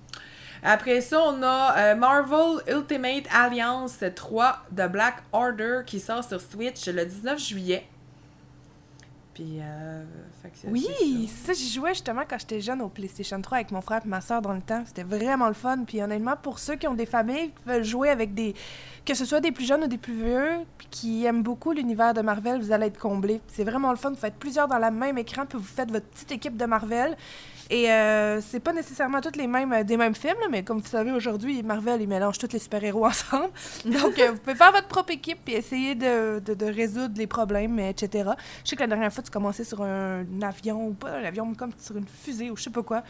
[0.64, 6.40] Après ça, on a euh, Marvel Ultimate Alliance 3 de Black Order qui sort sur
[6.40, 7.88] Switch le 19 juillet.
[9.34, 10.04] Puis, euh,
[10.68, 14.08] Oui, ça, j'y jouais justement quand j'étais jeune au PlayStation 3 avec mon frère et
[14.08, 14.84] ma soeur dans le temps.
[14.86, 15.84] C'était vraiment le fun.
[15.86, 18.54] Puis honnêtement, pour ceux qui ont des familles qui veulent jouer avec des.
[19.06, 22.14] que ce soit des plus jeunes ou des plus vieux, puis qui aiment beaucoup l'univers
[22.14, 23.42] de Marvel, vous allez être comblés.
[23.48, 24.10] C'est vraiment le fun.
[24.10, 27.16] Vous faites plusieurs dans le même écran, puis vous faites votre petite équipe de Marvel.
[27.70, 30.80] Et euh, c'est pas nécessairement toutes les mêmes, euh, des mêmes films, là, mais comme
[30.80, 33.50] vous savez, aujourd'hui, Marvel, ils mélangent tous les super-héros ensemble.
[33.86, 37.28] Donc, euh, vous pouvez faire votre propre équipe et essayer de, de- de résoudre les
[37.28, 38.30] problèmes, etc.
[38.64, 41.46] Je sais que la dernière fois, tu commençais sur un, avion, ou pas un avion,
[41.46, 43.04] mais comme sur une fusée ou je sais pas quoi.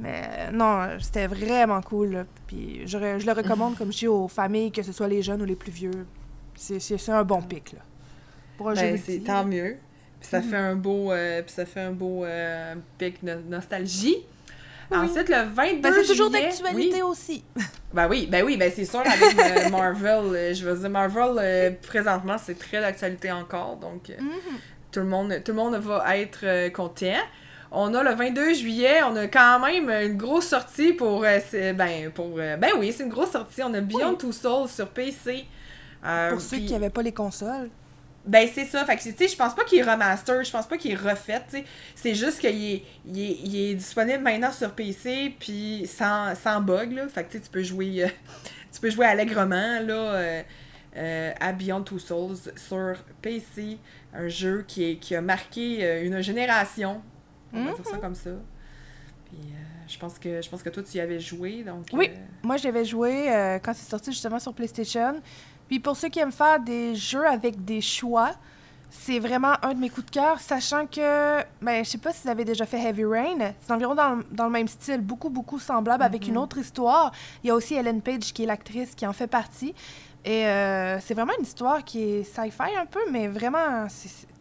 [0.00, 2.12] Mais euh, non, c'était vraiment cool.
[2.12, 2.24] là.
[2.46, 5.44] Puis je, le recommande, comme je dis, aux familles, que ce soit les jeunes ou
[5.44, 6.06] les plus vieux.
[6.54, 7.80] C'est un bon pic, là.
[8.56, 9.12] Pour un jeu Ben, multi.
[9.12, 9.76] c'est tant mieux.
[10.22, 10.50] Puis ça Mhm.
[10.50, 14.16] fait un beau, euh, puis ça fait un beau euh, pic de nostalgie.
[14.90, 14.98] Oui.
[14.98, 17.02] Ensuite, le 22 Ben, c'est toujours juillet- d'actualité oui.
[17.02, 17.44] aussi.
[17.92, 21.32] Ben oui, ben oui, ben c'est sûr avec euh, Marvel, euh, je veux dire Marvel
[21.38, 24.30] euh, présentement c'est très d'actualité encore, donc euh, Mhm.
[24.90, 27.18] tout le monde tout le monde va être euh, content.
[27.70, 32.10] On a le 22 juillet, on a quand même une grosse sortie pour euh, ben
[32.12, 35.44] pour euh, ben oui, c'est une grosse sortie, on a Beyond Two Souls sur PC.
[36.04, 37.68] Euh, Pour ceux qui n'avaient pas les consoles.
[38.24, 38.84] Ben, c'est ça.
[38.84, 40.96] Fait que, tu sais, je pense pas qu'il est remaster, je pense pas qu'il est
[40.96, 41.64] refait, tu sais.
[41.94, 46.60] C'est juste qu'il est, il est, il est disponible maintenant sur PC, puis sans, sans
[46.60, 47.08] bug, là.
[47.08, 48.08] Fait que, tu sais, tu peux jouer, euh,
[48.72, 49.94] tu peux jouer allègrement, là.
[49.94, 50.42] euh,
[50.96, 53.78] euh, à Beyond Two Souls sur PC,
[54.14, 57.00] un jeu qui, est, qui a marqué une génération,
[57.52, 58.00] on va dire ça Mhm.
[58.00, 58.30] comme ça.
[59.24, 59.56] Puis euh,
[59.88, 62.10] je pense que je pense que toi tu y avais joué, donc Oui.
[62.12, 65.14] euh, Moi, j'avais joué euh, quand c'est sorti justement sur PlayStation.
[65.68, 68.32] Puis pour ceux qui aiment faire des jeux avec des choix,
[68.90, 72.24] c'est vraiment un de mes coups de cœur, sachant que, ben, je sais pas si
[72.24, 75.30] vous avez déjà fait Heavy Rain, c'est environ dans, le- dans le même style, beaucoup,
[75.30, 76.40] beaucoup semblable, avec une Mhm.
[76.42, 77.10] autre histoire.
[77.42, 79.74] Il y a aussi Ellen Page, qui est l'actrice, qui en fait partie.
[80.26, 83.86] Et euh, c'est vraiment une histoire qui est sci-fi un peu, mais vraiment,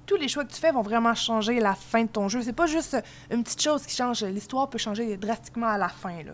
[0.06, 2.42] tous les choix que tu fais vont vraiment changer la fin de ton jeu.
[2.42, 2.98] C'est pas juste
[3.32, 6.34] une petite chose qui change, l'histoire peut changer drastiquement à la fin, là.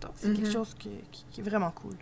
[0.00, 0.52] Donc, c'est quelque Mhm.
[0.52, 1.94] chose qui, qui- qui est vraiment cool.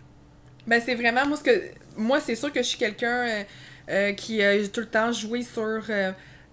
[0.67, 3.43] Ben, c'est vraiment, moi, ce que, c'est sûr que je suis quelqu'un euh,
[3.89, 5.83] euh, qui a tout le temps joué sur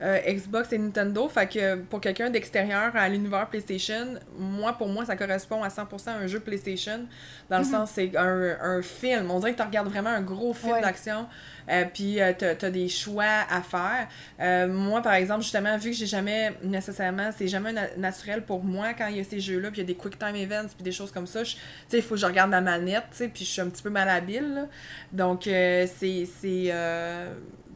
[0.04, 1.28] euh, Xbox et Nintendo.
[1.28, 6.10] Fait que pour quelqu'un d'extérieur à l'univers PlayStation, moi, pour moi, ça correspond à 100%
[6.10, 7.06] à un jeu PlayStation.
[7.50, 7.70] Dans le Mhm.
[7.70, 9.30] sens, c'est un, un film.
[9.30, 10.80] On dirait que tu regardes vraiment un gros film Ouais.
[10.82, 11.26] d'action.
[11.70, 14.06] euh, puis euh, t'as as des choix à faire.
[14.38, 18.62] Euh, moi, par exemple, justement, vu que j'ai jamais nécessairement, c'est jamais na- naturel pour
[18.62, 20.68] moi quand il y a ces jeux-là, puis il y a des quick time events,
[20.76, 21.42] puis des choses comme ça.
[21.42, 21.52] Tu
[21.88, 23.82] sais, il faut que je regarde ma manette, tu sais, puis je suis un petit
[23.82, 24.54] peu malhabile.
[24.54, 24.66] là.
[25.10, 25.86] Donc, c'est.
[25.88, 26.26] c'est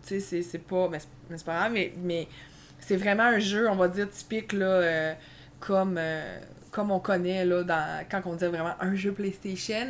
[0.06, 0.88] tu sais, c'est- pas.
[0.90, 0.98] Mais
[1.30, 2.28] mais c'est pas grave, mais, mais
[2.80, 5.14] c'est vraiment un jeu, on va dire, typique, là, euh,
[5.60, 5.96] comme.
[5.98, 6.38] euh,
[6.70, 9.86] comme on connaît là, dans, quand on dit vraiment un jeu PlayStation.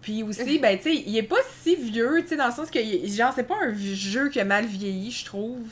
[0.00, 2.70] Puis aussi, ben, tu sais, il est pas si vieux, tu sais, dans le sens
[2.70, 5.68] que, genre, c'est pas un jeu qui a mal vieilli, je trouve.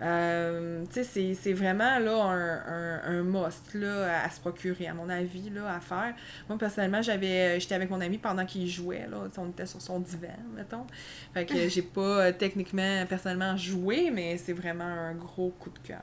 [0.00, 5.50] Euh, c'est- vraiment, là, un, un, un must, là, à se procurer, à mon avis,
[5.50, 6.14] là, à faire.
[6.48, 9.98] Moi, personnellement, j'avais, j'étais avec mon ami pendant qu'il jouait, là, on était sur son
[10.00, 10.86] divan, mettons.
[11.34, 15.78] Fait que j'ai pas, euh, techniquement, personnellement, joué, mais c'est vraiment un gros coup de
[15.80, 16.02] cœur.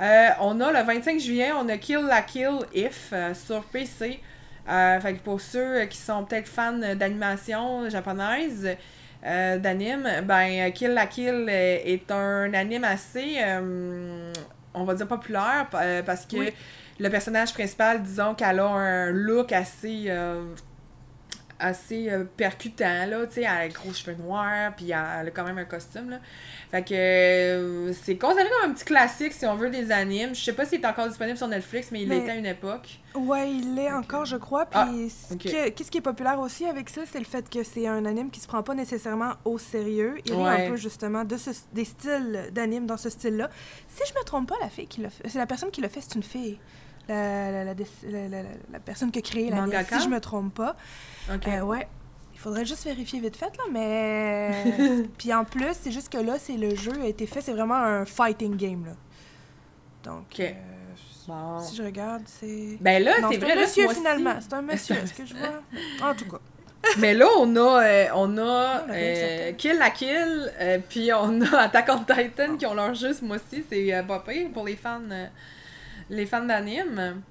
[0.00, 4.20] Euh, on a le 25 juillet, on a Kill la Kill If euh, sur PC.
[4.68, 8.76] Euh, fait que pour ceux qui sont peut-être fans d'animation japonaise,
[9.24, 14.32] euh, d'anime, ben Kill la Kill euh, est un anime assez, euh,
[14.74, 16.52] on va dire populaire euh, parce que Oui.
[16.98, 20.44] le personnage principal, disons qu'elle a un look assez euh,
[21.62, 24.94] assez euh, percutant là, tu sais, elle a gros cheveux noirs, puis elle
[25.28, 26.18] a quand même un costume là.
[26.70, 30.34] Fait que euh, c'est considéré comme un petit classique si on veut des animes.
[30.34, 32.46] Je sais pas s'il est encore disponible sur Netflix, mais il Mais- l'était à une
[32.46, 32.98] époque.
[33.14, 34.64] Ouais, il l'est encore, je crois.
[34.66, 34.88] Puis, Ah,
[35.36, 38.30] que- qu'est-ce qui est populaire aussi avec ça, c'est le fait que c'est un anime
[38.30, 40.14] qui se prend pas nécessairement au sérieux.
[40.24, 40.66] Il Ouais.
[40.66, 43.50] un peu justement de ce, des styles d'anime dans ce style-là.
[43.88, 45.88] Si je me trompe pas, la fille qui l'a fait, c'est la personne qui l'a
[45.90, 46.58] fait, c'est une fille.
[47.08, 49.98] La, la, la, la- la- la- la personne qui a créé Mangaka?
[49.98, 50.76] si je me trompe pas.
[51.32, 51.48] Ok.
[51.48, 51.88] Euh, ouais.
[52.34, 54.50] Il faudrait juste vérifier vite fait, là, mais...
[55.18, 57.76] Puis en plus, c'est juste que là, c'est le jeu a été fait, c'est vraiment
[57.76, 58.92] un fighting game, là.
[60.04, 60.50] Donc, euh,
[61.28, 61.60] Bon.
[61.60, 62.78] si je regarde, c'est...
[62.80, 64.34] Ben là, c'est vrai, un monsieur finalement.
[64.40, 65.62] C'est un monsieur, est-ce que je vois?
[66.10, 66.38] En tout cas.
[66.98, 69.52] Mais là, on a, euh, on a l'a euh.
[69.52, 70.52] Kill la Kill,
[70.88, 73.64] puis on a Attack on Titan qui ont leur jeu ce mois-ci.
[73.70, 75.00] C'est euh, pas pire pour les fans,
[76.10, 77.22] les fans d'anime.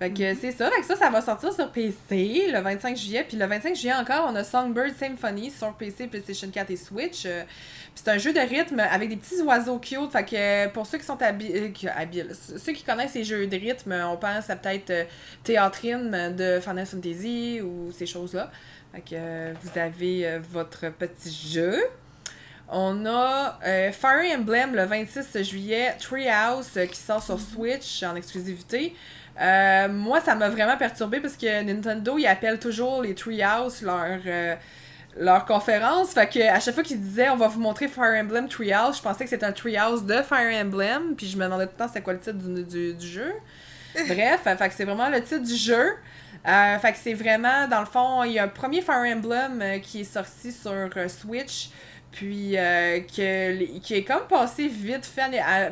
[0.00, 0.38] Fait que Mhm.
[0.40, 0.68] c'est ça.
[0.72, 3.24] Fait que ça, ça va sortir sur PC le 25 juillet.
[3.26, 7.22] Puis le 25 juillet encore, on a Songbird Symphony sur PC, PlayStation 4 et Switch.
[7.26, 10.10] Euh, puis c'est un jeu de rythme avec des petits oiseaux cute.
[10.10, 13.92] Fait que pour ceux qui sont euh, habiles, ceux qui connaissent les jeux de rythme,
[14.10, 15.04] on pense à peut-être euh,
[15.44, 18.50] Théâtrine de Final Fantasy ou ces choses-là.
[18.92, 21.76] Fait que vous avez votre petit jeu.
[22.68, 28.16] On a euh, Fire Emblem le 26 juillet, Treehouse euh, qui sort sur Switch en
[28.16, 28.94] exclusivité.
[29.40, 34.18] Euh, moi, ça m'a vraiment perturbé parce que Nintendo, ils appellent toujours les Treehouse leur,
[35.16, 36.12] leur conférence.
[36.12, 39.02] Fait que à chaque fois qu'ils disaient on va vous montrer Fire Emblem Treehouse, je
[39.02, 41.14] pensais que c'était un Treehouse de Fire Emblem.
[41.16, 43.32] Puis je me demandais tout le temps c'était quoi le titre du, du, du jeu.
[44.08, 45.94] Bref, fait que c'est vraiment le titre du jeu.
[46.46, 49.80] Euh, fait que c'est vraiment, dans le fond, il y a un premier Fire Emblem
[49.82, 51.70] qui est sorti sur Switch,
[52.14, 55.70] puis euh, que, qui est comme passé vite fait, à-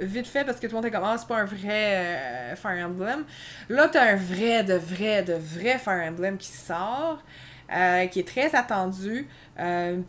[0.00, 2.56] vite fait parce que tout le monde est comme, ah, c'est pas un vrai euh,
[2.56, 3.24] Fire Emblem.
[3.68, 7.22] Là, t'as un vrai, de vrai, de vrai Fire Emblem qui sort,
[7.74, 9.28] euh, qui est très attendu.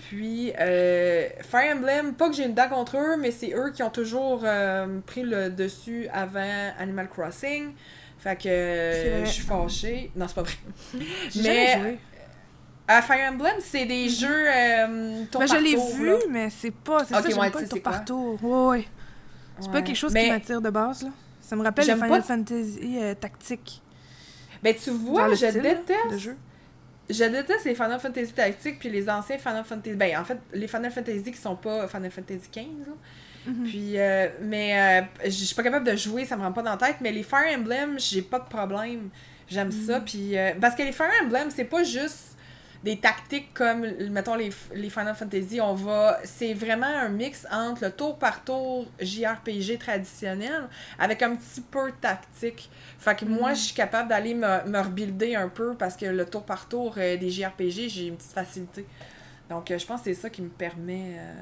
[0.09, 3.83] Puis, euh, Fire Emblem, pas que j'ai une dent contre eux, mais c'est eux qui
[3.83, 4.43] ont toujours
[5.05, 7.73] pris le dessus avant Animal Crossing.
[8.17, 8.49] Fait que
[9.25, 10.11] je suis fâchée.
[10.15, 10.53] Non, c'est pas vrai.
[11.43, 11.97] Mais-
[12.87, 16.15] À Fire Emblem, c'est des jeux euh, tour Ben, je par l'ai tour, vu, là.
[16.29, 17.03] mais c'est pas.
[17.05, 18.43] C'est Ok, ça, ouais, pas le tour par tour.
[18.43, 18.87] Ouais, ouais.
[19.59, 21.09] C'est pas quelque chose Mais- qui m'attire de base, là.
[21.41, 23.81] Ça me rappelle les Final pas- Fantasy euh, tactiques.
[24.63, 26.11] Ben, tu vois, je style, déteste.
[26.11, 26.37] de jeu.
[27.09, 29.95] Je déteste les Final Fantasy tactiques puis les anciens Final Fantasy.
[29.95, 32.65] Ben, en fait, les Final Fantasy qui sont pas Final Fantasy 15.
[32.87, 32.93] là.
[33.51, 33.63] Mhm.
[33.63, 36.71] Puis, euh, mais euh, je suis pas capable de jouer, ça me rentre pas dans
[36.71, 36.95] la tête.
[37.01, 39.09] Mais les Fire Emblem, j'ai pas de problème.
[39.47, 39.99] J'aime ça.
[40.01, 42.34] Puis, euh, parce que les Fire Emblem, c'est pas juste
[42.85, 43.81] des tactiques comme,
[44.11, 46.19] mettons, les, les Final Fantasy, on va.
[46.23, 50.69] C'est vraiment un mix entre le tour par tour JRPG traditionnel
[50.99, 52.69] avec un petit peu tactique.
[52.99, 53.55] Fait que moi, Mhm.
[53.55, 56.93] je suis capable d'aller me, me rebuilder un peu parce que le tour par tour
[56.97, 58.85] euh, des JRPG, j'ai une petite facilité.
[59.49, 61.17] Donc, euh, je pense que c'est ça qui me permet.
[61.19, 61.33] euh,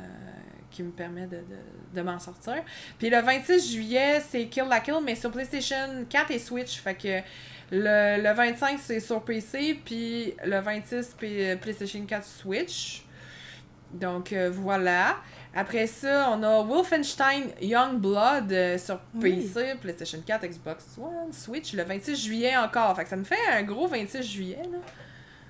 [0.72, 1.60] qui me permet de, de,
[1.94, 2.64] de m'en sortir.
[2.98, 6.80] Puis le 26 juillet, c'est Kill la Kill, mais sur PlayStation 4 et Switch.
[6.82, 7.20] Fait que
[7.74, 13.04] le, le 25, c'est sur PC, puis le 26, P- PlayStation 4 Switch.
[13.92, 15.18] Donc euh, voilà.
[15.56, 19.36] Après ça, on a Wolfenstein Young Blood euh, sur Oui.
[19.54, 22.96] PC, PlayStation 4, Xbox One, Switch, le 26 juillet encore.
[22.96, 24.78] Fait que ça me fait un gros 26 juillet, là.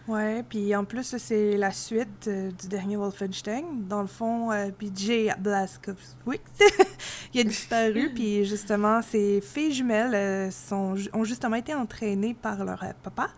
[0.06, 3.88] Ouais, puis en plus, c'est la suite euh, du dernier Wolfenstein.
[3.88, 6.42] Dans le fond, euh, puis Jay Blazkowicz,
[7.34, 12.66] il a disparu, puis justement, ses filles jumelles euh, sont, ont justement été entraînées par
[12.66, 13.30] leur euh, papa.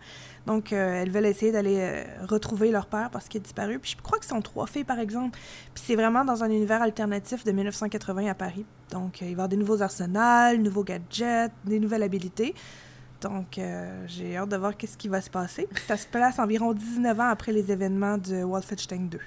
[0.44, 3.80] Donc, elles veulent essayer d'aller retrouver leur père parce qu'il a disparu.
[3.80, 5.36] Puis je crois que ce sont trois filles, par exemple.
[5.74, 8.64] Puis c'est vraiment dans un univers alternatif de 1980 à Paris.
[8.92, 12.54] Donc, il va y avoir des nouveaux arsenals, nouveaux gadgets, des nouvelles habilités.
[13.20, 15.68] Donc, euh, j'ai hâte de voir qu'est-ce qui va se passer.
[15.86, 19.18] Ça se place environ 19 ans après les événements de Wolfenstein 2.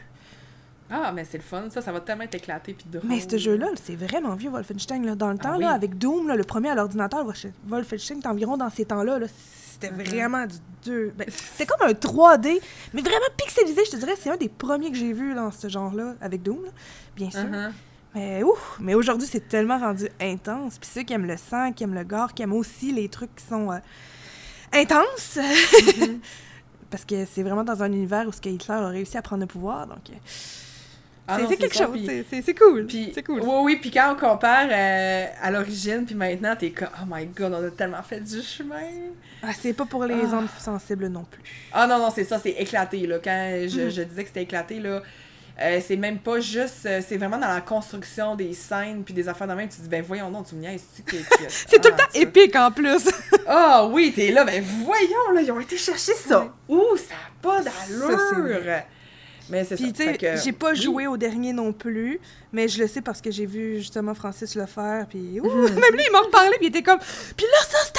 [0.91, 3.07] Ah, mais c'est le fun, ça, ça va tellement être éclaté puis drôle.
[3.07, 5.05] Mais ce jeu-là, c'est vraiment vieux, Wolfenstein.
[5.05, 5.13] Là.
[5.15, 5.61] Dans le Ah temps, oui.
[5.63, 7.23] là, avec Doom, là, le premier à l'ordinateur,
[7.67, 10.03] Wolfenstein, environ dans ces temps-là, là, c'était Mhm.
[10.03, 11.13] vraiment du 2.
[11.15, 12.59] Ben, c'était comme un 3D,
[12.93, 14.15] mais vraiment pixelisé, je te dirais.
[14.19, 16.71] C'est un des premiers que j'ai vu dans ce genre-là, avec Doom, là,
[17.15, 17.41] bien sûr.
[17.41, 17.71] Uh-huh.
[18.15, 20.79] Mais ouf, mais aujourd'hui, c'est tellement rendu intense.
[20.79, 23.35] Puis ceux qui aiment le sang, qui aiment le gore, qui aiment aussi les trucs
[23.35, 23.77] qui sont euh,
[24.73, 25.37] intenses.
[25.37, 26.19] Mhm.
[26.89, 29.41] Parce que c'est vraiment dans un univers où ce que Hitler a réussi à prendre
[29.41, 29.85] le pouvoir.
[29.85, 30.13] Donc, euh,
[31.27, 31.99] Ah c'est quelque ça, chose.
[32.31, 32.87] c'est- cool.
[32.87, 33.41] Puis, C'est cool.
[33.41, 37.27] Oui, oui, puis quand on compare euh, à l'origine, puis maintenant, t'es comme, oh my
[37.27, 38.81] god, on a tellement fait du chemin.
[39.43, 40.43] Ah, c'est pas pour les Ah.
[40.57, 41.43] sensibles non plus.
[41.71, 43.19] Ah non, non, c'est ça, c'est éclaté, là.
[43.23, 43.89] Quand je, Mhm.
[43.91, 45.03] je disais que c'était éclaté, là,
[45.61, 49.27] euh, c'est même pas juste, euh, c'est vraiment dans la construction des scènes, puis des
[49.27, 50.83] affaires de même, tu te dis, ben voyons non, tu me niaises,
[51.49, 53.09] C'est tout le temps épique en plus.
[53.51, 56.53] Ah oui, t'es là, ben voyons, là, ils ont été chercher ça.
[56.67, 58.83] Ouh, ça a pas d'allure.
[59.49, 59.83] Mais c'est ça.
[59.83, 60.81] Puis, tu sais, que- j'ai pas oui.
[60.81, 62.19] joué au dernier non plus,
[62.53, 65.05] mais je le sais parce que j'ai vu justement Francis le faire.
[65.09, 67.97] Puis, ouh, même lui, il m'a reparlé, puis il était comme, puis là, ça, c'est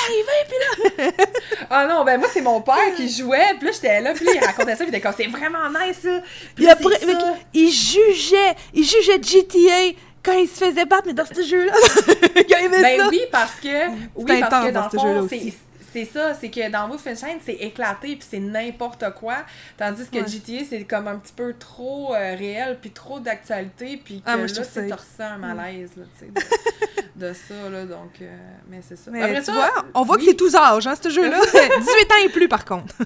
[1.05, 1.25] arrivé, puis
[1.71, 4.33] Ah non, ben moi, c'est mon père qui jouait, puis là, j'étais là, puis là,
[4.35, 6.21] il racontait ça, puis il était comme, c'est vraiment nice, ça.
[6.59, 7.35] Là, après, mec, ça.
[7.55, 11.73] il jugeait, il jugeait GTA quand il se faisait battre, mais dans ce jeu-là,
[12.49, 13.09] il a aimé Ben ça.
[13.09, 13.89] oui, parce que.
[14.15, 15.55] Oui, intense parce que dans dans ce jeu-là aussi.
[15.93, 16.01] C'est.
[16.01, 19.37] C'est ça, c'est que dans Wolfenstein, c'est éclaté puis c'est n'importe quoi.
[19.77, 20.27] Tandis que Ouais.
[20.27, 24.01] GTA, c'est comme un petit peu trop euh, réel puis trop d'actualité.
[24.03, 27.33] Puis que Ah, moi, je là, tu ressens un malaise là, tu sais, de, de
[27.35, 27.69] ça.
[27.71, 28.37] Là, donc, euh,
[28.69, 29.11] mais c'est ça.
[29.11, 30.25] Mais Après tu ça, vois, on voit oui.
[30.25, 31.39] que c'est tous âges, hein, ce jeu-là.
[31.53, 32.95] 18 ans et plus, par contre.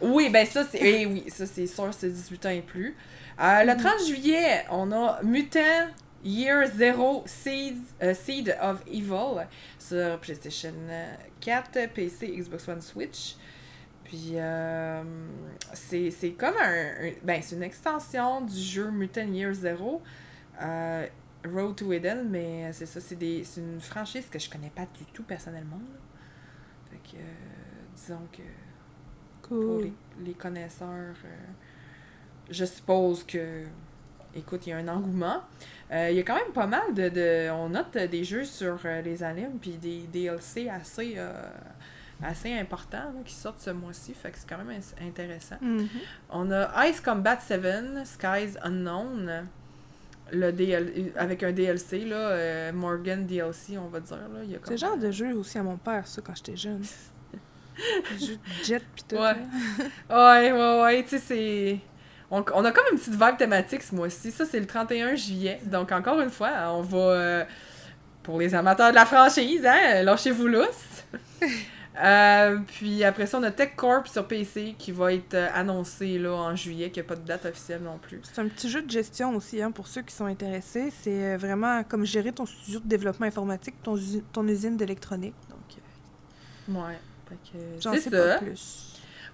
[0.00, 2.94] Oui, ben ça, c'est eh oui, ça c'est sûr, c'est 18 ans et plus.
[3.42, 5.58] Euh, le 30 juillet, on a Mutant
[6.24, 9.46] Year Zero Seed, euh, Seed of Evil
[9.78, 10.72] sur PlayStation
[11.40, 13.36] 4, PC, Xbox One, Switch.
[14.04, 15.02] Puis euh,
[15.74, 20.02] c'est comme un, un- Ben, c'est une extension du jeu Mutant Year Zero.
[20.60, 21.06] euh,
[21.46, 24.86] Road to Eden, mais c'est ça, c'est des- c'est une franchise que je connais pas
[24.98, 25.76] du tout personnellement.
[25.76, 26.00] là.
[26.90, 27.24] Fait que, euh,
[27.94, 28.42] disons que
[29.46, 29.92] pour les,
[30.24, 31.46] les connaisseurs, euh,
[32.50, 33.66] je suppose que,
[34.38, 35.42] écoute, il y a un engouement.
[35.90, 38.78] Euh, il y a quand même pas mal de, de- On note des jeux sur
[38.84, 41.32] euh, les animes, puis des DLC assez, euh,
[42.22, 45.56] assez importants là, qui sortent ce mois-ci, fait que c'est quand même intéressant.
[45.62, 45.88] Mhm.
[46.30, 47.62] On a Ice Combat 7,
[48.04, 49.46] Skies Unknown,
[50.30, 54.16] le DL, avec un DLC, là, euh, Morgan DLC, on va dire.
[54.18, 54.40] Là.
[54.64, 56.82] C'est le genre de jeu aussi à mon père, ça, quand j'étais jeune.
[58.18, 59.14] Jeux de jet pis tout.
[59.16, 59.36] Ouais.
[60.10, 61.78] Ouais, ouais, ouais, tu sais, c'est...
[62.30, 64.30] On, on a comme une petite vague thématique ce mois-ci.
[64.30, 65.60] Ça, c'est le 31 juillet.
[65.64, 66.98] Donc, encore une fois, on va...
[66.98, 67.44] euh,
[68.22, 71.04] pour les amateurs de la franchise, hein, lâchez-vous lousse.
[72.00, 76.16] Euh, puis après ça, on a Tech Corp sur PC qui va être euh, annoncé
[76.20, 78.20] là, en juillet, qui n'a pas de date officielle non plus.
[78.22, 80.92] C'est un petit jeu de gestion aussi, hein, pour ceux qui sont intéressés.
[81.02, 85.34] C'est euh, vraiment comme gérer ton studio de développement informatique, ton, usi- ton usine d'électronique.
[85.50, 86.98] Donc, euh, Ouais.
[87.80, 88.10] J'en sais ça.
[88.10, 88.87] pas plus.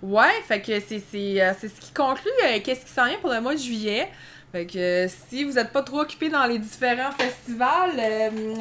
[0.05, 1.01] Ouais, fait que c'est
[1.41, 4.11] euh, ce qui conclut euh, qu'est-ce qui s'en vient pour le mois de juillet.
[4.53, 7.99] Fait que euh, si vous êtes pas trop occupé dans les différents festivals,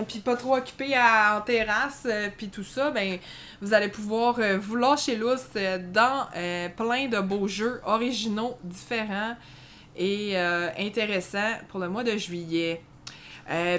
[0.08, 3.18] puis pas trop occupé en terrasse, puis tout ça, ben
[3.62, 5.50] vous allez pouvoir vous lâcher lousse
[5.92, 6.28] dans
[6.78, 9.36] plein de beaux jeux originaux, différents
[9.98, 10.38] et
[10.80, 12.82] intéressants pour le mois de juillet.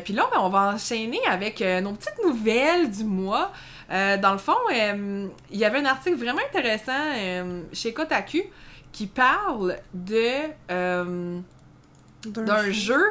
[0.04, 3.50] Puis là, ben, on va enchaîner avec nos petites nouvelles du mois.
[3.91, 8.43] Euh, dans le fond, euh, il y avait un article vraiment intéressant euh, chez Kotaku
[8.93, 10.24] qui parle de
[12.26, 13.03] d'un jeu.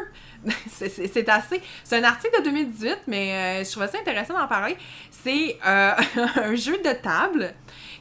[0.68, 1.62] c'est assez.
[1.84, 4.76] C'est un article de 2018, mais je trouvais ça intéressant d'en parler.
[5.12, 7.54] C'est un jeu de table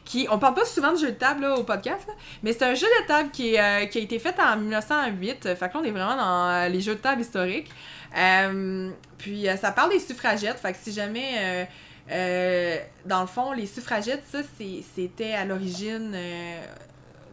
[0.05, 0.27] qui.
[0.31, 2.09] On parle pas souvent de jeu de table au podcast,
[2.43, 5.55] mais c'est un jeu de table qui, qui a été fait en 1908.
[5.55, 7.71] Fait que là, on est vraiment dans les jeux de table historiques.
[9.19, 10.59] puis ça parle des suffragettes.
[10.59, 11.69] Fait que si jamais.
[13.07, 14.41] Dans le fond, les suffragettes, ça,
[14.95, 16.15] c'était à l'origine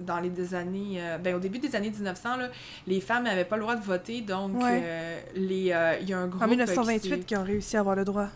[0.02, 0.98] dans les années.
[0.98, 2.50] Euh, ben, au début des années 1900, là,
[2.88, 6.20] les femmes n'avaient pas le droit de voter, donc euh, les euh, il y a
[6.20, 6.42] un groupe.
[6.42, 8.28] En 1928 qui, ont réussi à avoir le droit.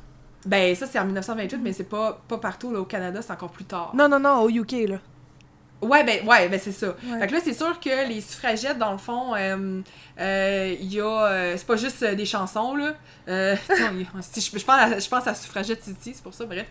[0.46, 2.72] Ben, ça, c'est en 1928, mais c'est pas, pas partout.
[2.72, 3.94] Là, au Canada, c'est encore plus tard.
[3.96, 5.00] Non, non, non, au UK, là.
[5.84, 6.96] Ouais, ben, ouais, ben c'est ça.
[7.20, 11.58] Fait que là, c'est sûr que les suffragettes, dans le fond, il y a.
[11.58, 12.94] c'est pas juste des chansons, là.
[13.28, 13.54] je,
[14.36, 16.66] je, pense à, je pense à Suffragette City, c'est pour ça, bref.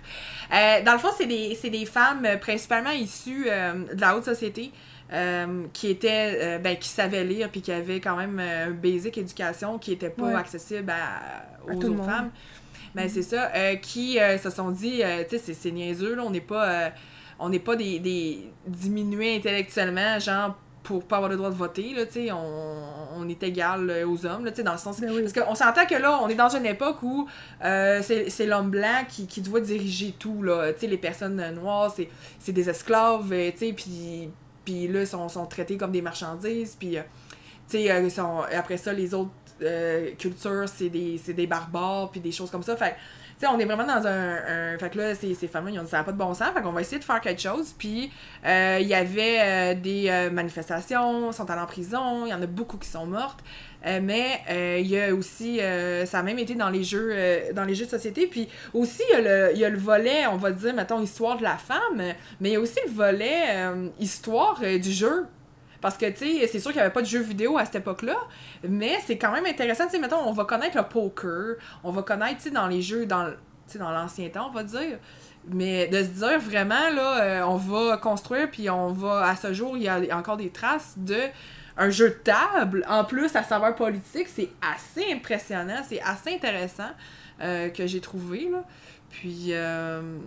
[0.51, 4.73] dans le fond, c'est des, des, femmes principalement issues de la haute société.
[5.73, 9.93] qui étaient ben, qui savaient lire puis qui avaient quand même un basic éducation qui
[9.93, 10.93] était pas accessible
[11.69, 12.31] aux autres femmes
[12.95, 16.93] ben c'est ça qui se sont dit tu sais c'est niaiseux là on n'est pas
[17.43, 21.95] on n'est pas des, des diminués intellectuellement, genre pour pas avoir le droit de voter,
[21.95, 25.01] là, tu on, on, est égal euh, aux hommes, là, dans le sens...
[25.01, 27.29] Ben parce qu'on s'entend que là, on est dans une époque où
[27.65, 31.95] euh, c'est l'homme blanc qui, qui, doit diriger tout, là, tu les personnes noires,
[32.41, 34.29] c'est des esclaves, euh, tu sais, puis,
[34.65, 36.97] puis là, sont, sont traités comme des marchandises, puis,
[37.69, 37.91] tu sais,
[38.53, 39.31] après ça, les autres
[40.19, 42.97] cultures, c'est des, des barbares, puis des choses comme ça, fait
[43.47, 45.99] on est vraiment dans un, Fait que là, ces, ces femmes-là, ils ont dit ça
[45.99, 47.75] n'a pas de bon sens, fait qu'on va essayer de faire quelque chose.
[47.77, 48.11] Puis,
[48.45, 52.43] euh, il y avait euh, des euh, manifestations, sont allés en prison, il y en
[52.43, 53.41] a beaucoup qui sont mortes.
[53.85, 54.41] mais
[54.81, 55.59] il y a aussi,
[56.07, 57.15] ça a même été dans les jeux,
[57.55, 58.27] dans les jeux de société.
[58.27, 61.37] Puis aussi, il y, a le, y a le volet, on va dire, mettons, histoire
[61.37, 61.97] de la femme,
[62.41, 65.27] mais il y a aussi le volet histoire du jeu.
[65.83, 67.75] Parce que, tu sais, c'est sûr qu'il n'y avait pas de jeux vidéo à cette
[67.75, 68.17] époque-là,
[68.67, 69.85] mais c'est quand même intéressant.
[69.85, 72.81] Tu sais, mettons, on va connaître le poker, on va connaître, tu sais, dans les
[72.81, 73.31] jeux, dans,
[73.79, 74.99] dans l'ancien temps, on va dire.
[75.49, 79.53] Mais de se dire vraiment, là, euh, on va construire, puis on va, à ce
[79.53, 81.19] jour, il y a encore des traces de
[81.77, 86.91] un jeu de table, en plus à savoir politique, c'est assez impressionnant, c'est assez intéressant
[87.41, 88.63] euh, que j'ai trouvé, là.
[89.09, 90.19] Puis, euh,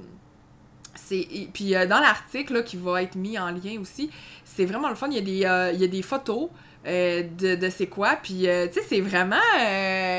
[0.96, 4.10] c'est puis dans l'article qui va être mis en lien aussi,
[4.56, 5.08] c'est vraiment le fun.
[5.10, 6.50] Il y a des, euh, il y a des photos
[6.86, 8.18] euh, de, de c'est quoi.
[8.22, 9.36] Puis, euh, tu sais, c'est vraiment.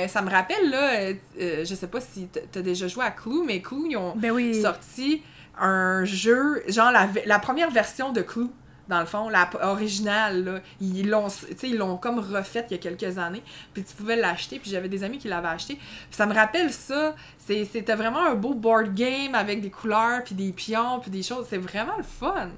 [0.08, 3.88] ça me rappelle, là, je sais pas si t'as déjà joué à Clue, mais Clue,
[3.90, 5.22] ils ont ben sorti
[5.58, 8.50] un jeu, genre la, la première version de Clue
[8.88, 11.28] dans le fond, la originale, là, ils l'ont,
[11.62, 13.42] ils l'ont comme refaite il y a quelques années,
[13.74, 15.78] puis tu pouvais l'acheter, puis j'avais des amis qui l'avaient acheté.
[16.10, 20.52] ça me rappelle ça, c'était vraiment un beau board game avec des couleurs, puis des
[20.52, 22.50] pions, puis des choses, c'est vraiment le fun.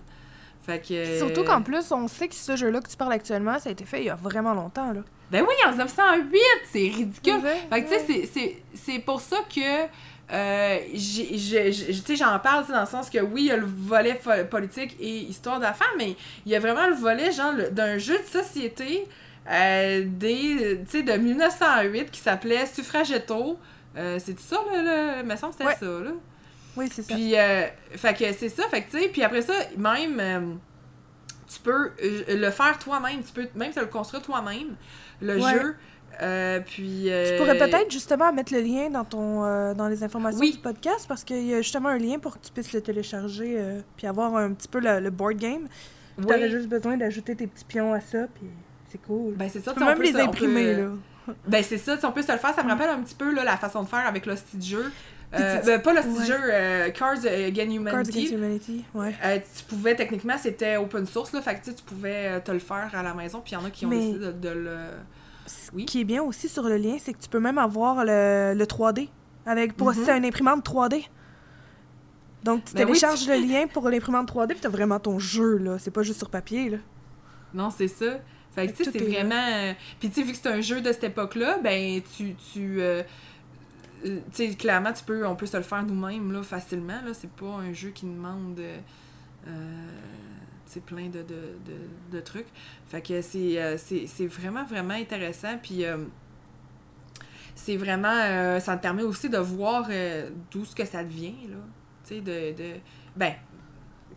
[1.18, 3.84] Surtout qu'en plus, on sait que ce jeu-là que tu parles actuellement, ça a été
[3.84, 5.00] fait il y a vraiment longtemps, là.
[5.30, 6.40] Ben oui, en 1908,
[6.72, 7.40] c'est ridicule.
[7.70, 9.86] Fait que tu sais, c'est pour ça que
[10.30, 15.08] euh, j'en parle dans le sens que oui, il y a le volet politique et
[15.08, 19.06] histoire d'affaires, mais il y a vraiment le volet genre d'un jeu de société
[19.50, 23.58] euh, des, de 1908 qui s'appelait Suffragetto.
[23.96, 26.10] Euh, c'est ça, là, me semble que c'était ça, là?
[26.78, 27.14] Oui, c'est ça.
[27.14, 27.66] Puis, euh,
[27.96, 30.54] fait que c'est ça, fait que tu sais, puis après ça, même, euh,
[31.52, 34.76] tu peux euh, le faire toi-même, tu peux même le construire toi-même,
[35.20, 35.74] le jeu.
[36.64, 39.42] puis, Tu pourrais peut-être justement mettre le lien dans ton
[39.74, 42.52] dans les informations du podcast parce qu'il y a justement un lien pour que tu
[42.52, 43.58] puisses le télécharger
[43.96, 45.68] puis avoir un petit peu le, board game.
[46.16, 48.46] Tu aurais juste besoin d'ajouter tes petits pions à ça puis
[48.88, 49.34] c'est cool.
[49.34, 50.88] Ben c'est ça, tu peux même les imprimer là.
[51.46, 53.44] Ben c'est ça, on peut se le faire, ça me rappelle un petit peu là,
[53.44, 54.92] la façon de faire avec le style jeu.
[55.34, 56.24] Euh, ben, pas le ouais.
[56.24, 57.90] jeu euh, Cards Against Humanity.
[57.90, 59.14] Cards Against Humanity, ouais.
[59.24, 62.90] Euh, tu pouvais, techniquement, c'était open source, là, fait que tu pouvais te le faire
[62.94, 64.76] à la maison, puis il y en a qui ont décidé de, le...
[65.74, 65.82] Oui?
[65.82, 68.54] Ce qui est bien aussi sur le lien, c'est que tu peux même avoir le,
[68.56, 69.08] le 3D,
[69.44, 71.04] avec, pour mm une imprimante 3D.
[72.44, 75.78] Donc, tu ben télécharges le lien pour l'imprimante 3D, puis t'as vraiment ton jeu, là.
[75.78, 76.78] C'est pas juste sur papier, là.
[77.52, 78.18] Non, c'est ça.
[78.54, 79.74] Fait que, tu sais, c'est vraiment...
[80.00, 82.34] Puis, tu sais, vu que c'est un jeu de cette époque-là, ben, tu...
[82.52, 83.02] tu euh,
[84.02, 87.00] tu sais, clairement, tu peux, on peut se le faire nous-mêmes là, facilement.
[87.04, 87.14] Là.
[87.14, 88.60] C'est pas un jeu qui demande
[89.46, 89.50] euh,
[90.86, 91.56] plein de, de,
[92.12, 92.46] de, trucs.
[92.86, 95.58] Fait que c'est, euh, c'est, vraiment, vraiment intéressant.
[95.62, 95.98] Puis euh,
[97.54, 98.60] c'est vraiment.
[98.60, 99.88] ça te permet aussi de voir
[100.50, 101.48] d'où ce que ça devient.
[101.48, 101.56] Là.
[102.04, 102.74] Tu sais, de, de.
[103.16, 103.34] Ben,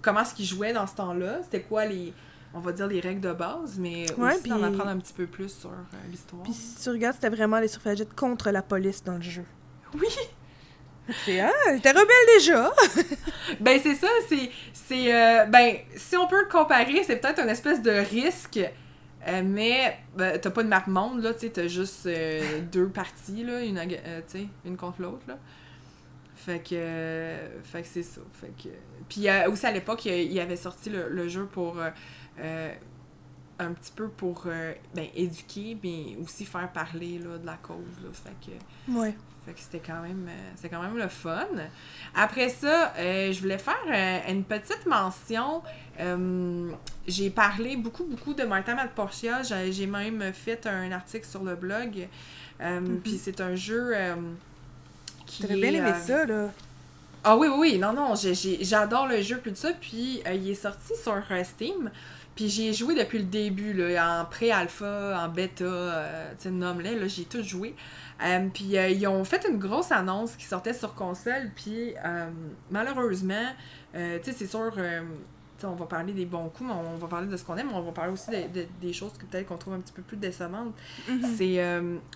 [0.01, 1.39] comment est-ce qu'ils jouaient dans ce temps-là?
[1.43, 2.13] C'était quoi les
[2.53, 5.49] on va dire les règles de base, mais aussi d'en apprendre un petit peu plus
[5.49, 5.71] sur
[6.09, 6.43] l'histoire.
[6.43, 9.45] Puis si tu regardes, c'était vraiment les suffragettes contre la police dans le jeu.
[9.95, 10.07] Oui!
[11.25, 12.71] C'est hein, t'es rebelle déjà.
[13.59, 17.49] ben c'est ça, c'est c'est euh, ben si on peut le comparer, c'est peut-être une
[17.49, 18.59] espèce de risque.
[19.27, 22.87] euh, mais ben, t'as pas de map monde là, tu sais, t'as juste euh, deux
[22.87, 24.21] parties là, une, euh,
[24.65, 25.37] une contre l'autre là.
[26.35, 28.21] Fait que, fait que c'est ça.
[28.33, 28.69] Fait que,
[29.09, 31.77] puis euh, aussi à l'époque, il, avait sorti le, le jeu pour
[33.61, 38.01] un petit peu pour euh, ben, éduquer, mais aussi faire parler là, de la cause.
[38.03, 38.09] Là.
[38.11, 39.15] Fait que, Ouais.
[39.45, 41.47] Fait que c'était quand même euh, c'était quand même le fun.
[42.15, 45.63] Après ça, euh, je voulais faire euh, une petite mention.
[45.99, 46.71] Euh,
[47.07, 49.41] j'ai parlé beaucoup, beaucoup de Martin Portia.
[49.43, 52.07] J'ai j'ai même fait un article sur le blog.
[52.61, 53.93] Euh, Puis c'est un jeu
[55.25, 56.49] qui T'aurais bien aimé ça, là.
[57.23, 58.13] ah oui, oui, oui, non, non,
[58.61, 61.89] j'adore le jeu, plus de ça, puis il est sorti sur Steam,
[62.35, 66.05] puis j'y ai joué depuis le début, là, en pré-alpha, en bêta,
[66.37, 67.75] tu sais, nomme-les, là, j'ai tout joué.
[68.23, 72.29] Euh, puis euh, ils ont fait une grosse annonce qui sortait sur console, puis euh,
[72.69, 73.33] malheureusement,
[73.95, 74.71] euh, tu sais, c'est sûr,
[75.63, 77.75] on va parler des bons coups, mais on va parler de ce qu'on aime, mais
[77.75, 80.01] on va parler aussi de- de- des choses que peut-être qu'on trouve un petit peu
[80.01, 80.73] plus décevantes.
[81.07, 81.21] Mhm.
[81.37, 81.63] C'est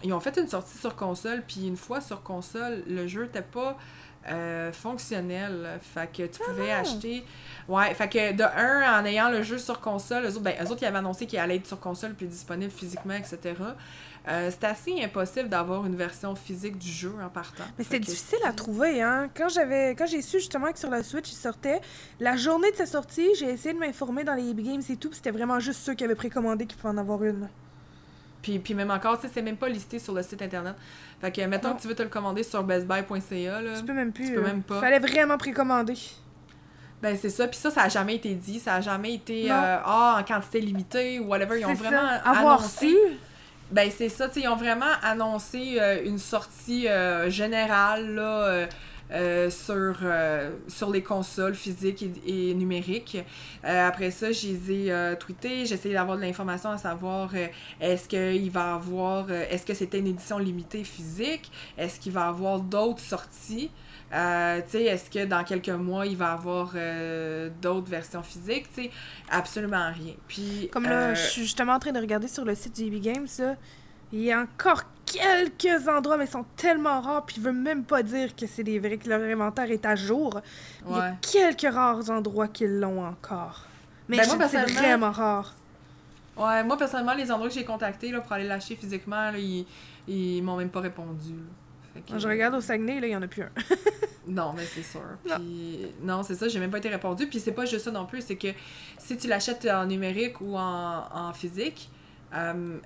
[0.03, 3.41] ils ont fait une sortie sur console, puis une fois sur console, le jeu n'était
[3.43, 3.77] pas
[4.73, 5.79] fonctionnel.
[5.81, 6.81] Fait que tu pouvais non.
[6.81, 7.23] acheter.
[7.67, 10.67] Ouais, fait que de un, en ayant le jeu sur console, eux autres, ben, eux
[10.71, 13.53] autres ils avaient annoncé qu'il allait être sur console puis disponible physiquement, etc.
[14.27, 17.63] Euh, c'était assez impossible d'avoir une version physique du jeu en partant.
[17.77, 19.29] Mais que difficile à trouver, hein.
[19.35, 21.79] Quand j'avais, quand j'ai su justement que sur la Switch il sortait,
[22.19, 25.31] la journée de sa sortie, j'ai essayé de m'informer dans les games et tout, c'était
[25.31, 27.47] vraiment juste ceux qui avaient précommandé qui pouvaient en avoir une.
[28.41, 30.75] Puis, puis même encore, tu sais, c'est même pas listé sur le site internet.
[31.19, 31.75] Fait que, mettons Non.
[31.75, 33.79] que tu veux te le commander sur bestbuy.ca, là.
[33.79, 34.25] Tu peux même plus.
[34.27, 34.79] tu peux euh, même pas.
[34.79, 35.97] Fallait vraiment précommander.
[37.01, 37.47] Ben, c'est ça.
[37.47, 38.59] Puis ça, ça a jamais été dit.
[38.59, 41.59] Ça a jamais été, euh, ah, en quantité limitée ou whatever.
[41.59, 42.15] Ils ont C'est vraiment ça.
[42.29, 42.89] Avoir annoncé.
[42.89, 42.95] su.
[43.71, 44.29] Ben, c'est ça.
[44.35, 48.19] Ils ont vraiment annoncé euh, une sortie euh, générale,
[49.11, 49.97] euh, sur,
[50.67, 53.19] sur les consoles physiques et, numériques.
[53.63, 55.67] Après ça, je les ai tweetés.
[55.67, 57.29] J'ai essayé d'avoir de l'information à savoir
[57.79, 59.29] est-ce qu'il va avoir.
[59.29, 61.51] est-ce que c'était une édition limitée physique?
[61.77, 63.69] Est-ce qu'il va avoir d'autres sorties?
[64.13, 68.67] Euh, tu sais, est-ce que dans quelques mois, il va avoir euh, d'autres versions physiques?
[68.73, 68.91] Tu sais,
[69.29, 70.13] absolument rien.
[70.27, 73.01] Puis, Comme là, euh, je suis justement en train de regarder sur le site JB
[73.01, 73.55] Games, là.
[74.13, 77.83] Il y a encore quelques endroits, mais ils sont tellement rares, puis ils veulent même
[77.83, 80.39] pas dire que c'est des vrais, que leur inventaire est à jour.
[80.87, 83.65] Il y a quelques rares endroits qui l'ont encore.
[84.07, 85.53] Mais Ben, je moi, c'est vraiment rare.
[86.37, 89.65] Ouais, moi personnellement, les endroits que j'ai contactés là, pour aller l'acheter physiquement, là, ils,
[90.07, 91.31] ils m'ont même pas répondu.
[91.31, 91.51] là.
[92.07, 93.49] Que- Je regarde au Saguenay, là, il y en a plus un.
[94.27, 95.01] Non, mais c'est sûr.
[95.29, 95.35] Non.
[95.35, 97.27] Puis, non, c'est ça, j'ai même pas été répondu.
[97.27, 98.47] Puis c'est pas juste ça non plus, c'est que
[98.97, 101.91] si tu l'achètes en numérique ou en, en physique,
[102.33, 102.79] euh,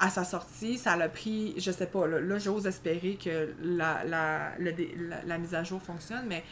[0.00, 4.02] à sa sortie, ça l'a pris, je sais pas, là, là, j'ose espérer que la,
[4.04, 6.42] la, le dé- la, la mise à jour fonctionne, mais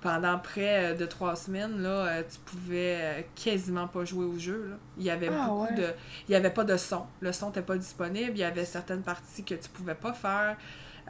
[0.00, 4.68] pendant près de trois semaines, là, euh, tu pouvais quasiment pas jouer au jeu.
[4.70, 4.76] Là.
[4.96, 5.74] Il y avait Ah, beaucoup ouais.
[5.74, 5.86] de.
[6.28, 7.02] Il y avait pas de son.
[7.18, 8.30] Le son n'était pas disponible.
[8.34, 10.56] Il y avait certaines parties que tu pouvais pas faire.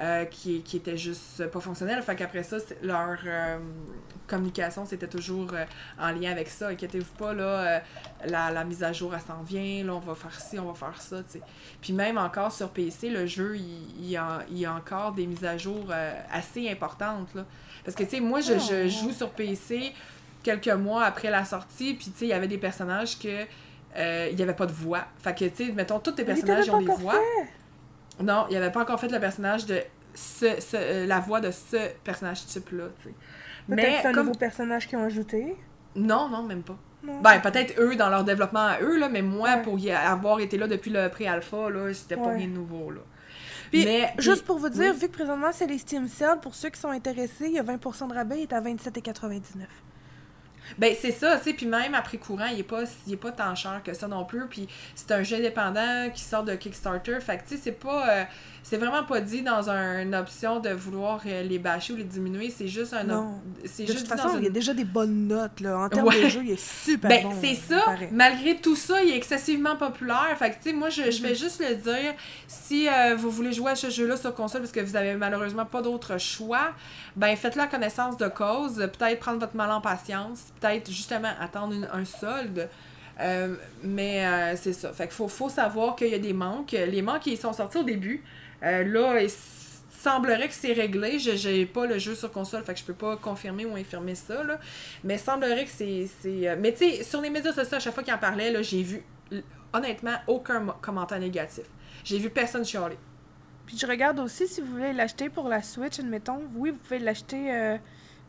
[0.01, 2.03] Euh, qui, qui étaient juste pas fonctionnelles.
[2.03, 3.59] Fait qu'après ça, leur euh,
[4.27, 5.65] communication, c'était toujours euh,
[6.01, 6.69] en lien avec ça.
[6.69, 7.83] Inquiétez-vous pas, là,
[8.27, 10.75] la, la mise à jour, elle s'en vient, là, on va faire ci, on va
[10.75, 11.17] faire ça.
[11.81, 15.13] Puis même encore sur PC, le jeu, il, il y, a, il y a encore
[15.13, 15.87] des mises à jour
[16.33, 17.45] assez importantes, là.
[17.85, 18.89] Parce que, tu sais, moi, je, je Oh.
[18.89, 19.93] joue sur PC
[20.43, 23.45] quelques mois après la sortie, puis, tu sais, il y avait des personnages que...
[23.97, 25.05] euh, il n'y avait pas de voix.
[25.23, 27.15] Fait que, tu sais, mettons, tous tes personnages ont des voix.
[28.21, 29.81] Non, il avait pas encore fait le personnage de
[30.15, 33.15] ce, ce- euh, la voix de ce personnage type-là, tu sais.
[33.69, 34.27] Peut-être Mais que c'est un comme...
[34.27, 35.57] nouveau personnage qu'ils ont ajouté?
[35.95, 36.77] Non, non, même pas.
[37.05, 37.21] Non.
[37.21, 39.63] Ben, peut-être eux dans leur développement à eux, là, mais moi, Ouais.
[39.63, 42.37] pour y avoir été là depuis le pré-alpha, là, c'était pas Ouais.
[42.37, 43.01] rien de nouveau, là.
[43.71, 45.01] Puis, mais, Juste puis- pour vous dire, oui.
[45.01, 47.63] vu que présentement c'est les Steam Sales, pour ceux qui sont intéressés, il y a
[47.63, 49.67] 20% de rabais, il est à 27,99.
[50.77, 53.33] Ben, c'est ça, tu sais, puis même après courant, il est pas, il est pas
[53.33, 57.21] tant cher que ça non plus, puis c'est un jeu indépendant qui sort de Kickstarter,
[57.21, 58.25] fait que, tu sais, c'est pas, euh,
[58.69, 62.05] c'est vraiment pas dit dans un- une option de vouloir euh, les bâcher ou les
[62.05, 63.41] diminuer, c'est juste un, Non.
[63.65, 65.79] c'est De juste toute façon, il y a déjà des bonnes notes, là.
[65.79, 66.25] En termes Ouais.
[66.25, 67.33] de jeu, il est super Ben, bon.
[67.41, 67.85] c'est ça.
[68.13, 70.35] Malgré tout ça, il est excessivement populaire.
[70.39, 71.35] Fait que, tu sais, moi, je, je vais Mhm.
[71.37, 72.15] juste le dire.
[72.47, 75.65] Si euh, vous voulez jouer à ce jeu-là sur console parce que vous avez malheureusement
[75.65, 76.73] pas d'autre choix,
[77.17, 78.77] ben, faites-le à connaissance de cause.
[78.99, 80.53] Peut-être prendre votre mal en patience.
[80.61, 82.69] Peut-être, justement, attendre une- un solde.
[83.21, 84.93] Euh, mais euh, c'est ça.
[84.93, 86.71] Fait qu'il faut, faut savoir qu'il y a des manques.
[86.73, 88.23] Les manques, ils sont sortis au début.
[88.63, 89.31] Euh, là, il
[89.91, 91.19] semblerait que c'est réglé.
[91.19, 94.15] Je j'ai pas le jeu sur console, fait que je peux pas confirmer ou infirmer
[94.15, 94.43] ça.
[94.45, 94.59] Là.
[95.05, 96.07] Mais semblerait que c'est.
[96.27, 98.63] euh, Mais tu sais, sur les médias sociaux, à chaque fois qu'il en parlait, là,
[98.63, 99.03] j'ai vu
[99.73, 101.65] honnêtement aucun commentaire négatif.
[102.05, 102.97] J'ai vu personne chialer.
[103.67, 106.41] Puis je regarde aussi si vous voulez l'acheter pour la Switch, admettons.
[106.55, 107.77] Oui, vous pouvez l'acheter euh,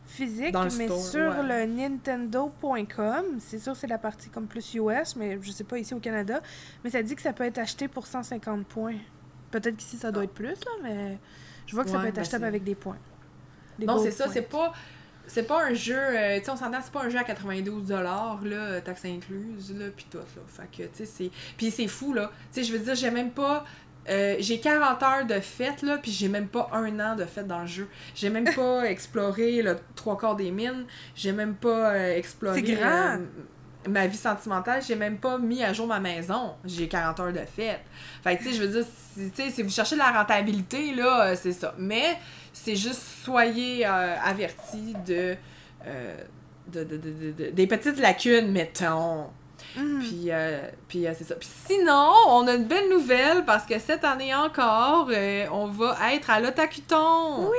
[0.04, 1.64] physique, Dans le mais store, sur ouais.
[1.64, 3.24] le Nintendo.com.
[3.38, 6.42] C'est sûr, c'est la partie comme plus US, mais je sais pas ici au Canada.
[6.84, 8.96] Mais ça dit que ça peut être acheté pour 150 points.
[9.50, 11.18] Peut-être qu'ici, ça doit être plus, là, mais
[11.66, 12.98] je vois que ça Ouais, peut être ben achetable avec des points.
[13.78, 14.72] Des Non, c'est ça, c'est pas.
[15.26, 17.90] C'est pas un jeu, euh, tu sais, on s'entend, c'est pas un jeu à 92
[17.92, 20.24] là, taxe incluse, là, pis tout, là.
[20.48, 21.30] Fait que, tu sais, c'est...
[21.56, 22.32] Puis c'est fou, là.
[22.52, 23.64] Tu sais, je veux dire, j'ai même pas...
[24.08, 27.46] euh, j'ai 40 heures de fête, là, puis j'ai même pas un an de fête
[27.46, 27.86] dans le jeu.
[28.16, 30.84] J'ai même pas exploré le trois quarts des mines.
[31.14, 32.56] J'ai même pas euh, exploré...
[32.64, 33.18] C'est grand.
[33.86, 36.54] Euh, ma vie sentimentale, j'ai même pas mis à jour ma maison.
[36.64, 37.80] J'ai 40 heures de fête.
[38.22, 40.10] Fait que, tu sais, je veux dire, si, tu sais, si vous cherchez de la
[40.12, 41.74] rentabilité, là, euh, c'est ça.
[41.78, 42.18] Mais
[42.52, 45.36] c'est juste, soyez euh, avertis de,
[45.86, 46.16] euh,
[46.68, 49.26] de, de- de- de- de- des petites lacunes, mettons.
[49.76, 50.00] Mhm.
[50.00, 50.58] Puis, euh,
[50.88, 51.34] puis euh, c'est ça.
[51.36, 55.96] Puis sinon, on a une belle nouvelle parce que cette année encore, euh, on va
[56.14, 57.48] être à l'Otakuton.
[57.48, 57.56] Oui,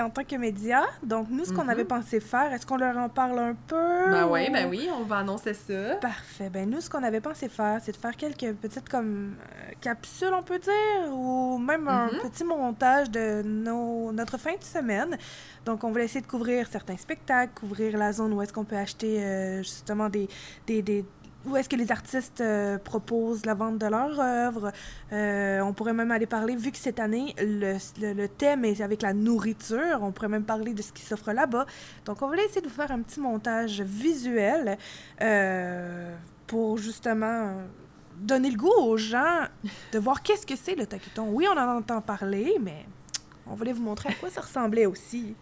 [0.00, 0.82] en tant que média.
[1.02, 1.70] Donc, nous, ce qu'on Mhm.
[1.70, 4.10] avait pensé faire, est-ce qu'on leur en parle un peu?
[4.10, 5.96] Ben oui, ou- ben oui, on va annoncer ça.
[6.00, 6.50] Parfait.
[6.50, 10.32] Ben nous, ce qu'on avait pensé faire, c'est de faire quelques petites comme euh, capsules,
[10.32, 12.18] on peut dire, ou même un Mhm.
[12.30, 15.16] petit montage de nos, notre fin de semaine.
[15.64, 18.76] Donc, on va essayer de couvrir certains spectacles, couvrir la zone où est-ce qu'on peut
[18.76, 20.28] acheter euh, justement des,
[20.66, 21.04] des, des-
[21.46, 24.72] où est-ce que les artistes euh, proposent la vente de leurs œuvres.
[25.12, 29.12] Euh, on pourrait même aller parler, vu que cette année, le, thème est avec la
[29.12, 31.66] nourriture, on pourrait même parler de ce qui s'offre là-bas.
[32.06, 34.78] Donc, on va essayer de vous faire un petit montage visuel
[35.20, 36.14] euh,
[36.46, 37.54] pour justement
[38.16, 39.46] donner le goût aux gens
[39.92, 41.28] de voir qu'est-ce que c'est le takuton.
[41.30, 42.86] Oui, on en entend parler, mais
[43.46, 45.34] on voulait vous montrer à quoi ça ressemblait aussi.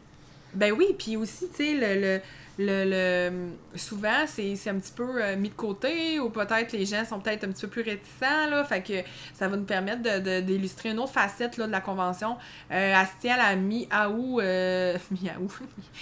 [0.54, 2.20] Ben oui, puis aussi, tu sais, le,
[2.58, 2.84] le,
[3.30, 7.04] le- souvent, c'est c'est un petit peu euh, mis de côté, ou peut-être les gens
[7.04, 8.92] sont peut-être un petit peu plus réticents, là, fait que
[9.34, 12.36] ça va nous permettre de- de- d'illustrer une autre facette, là, de la convention.
[12.70, 15.50] Euh, elle se tient à la mi-août, euh, mi-août,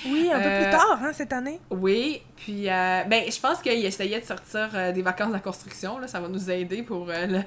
[0.07, 1.61] Oui, un peu Euh, plus tard, hein, cette année.
[1.71, 5.39] oui, puis euh, ben, je pense qu'il essayait de sortir euh, des vacances de la
[5.41, 7.41] construction, là, ça va nous aider pour euh, le,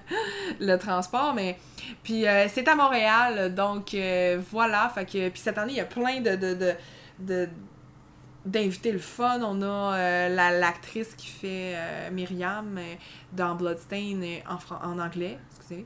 [0.65, 1.57] le transport, mais
[2.03, 5.81] puis euh, c'est à Montréal, donc euh, voilà, fait que puis cette année il y
[5.81, 6.73] a plein de de,
[7.19, 7.49] de,
[8.45, 9.65] d'invités le fun, on a
[9.97, 12.95] euh, la l'actrice qui fait euh, Myriam euh,
[13.31, 14.19] dans Bloodstain
[14.49, 15.85] en, fran- en anglais, excusez.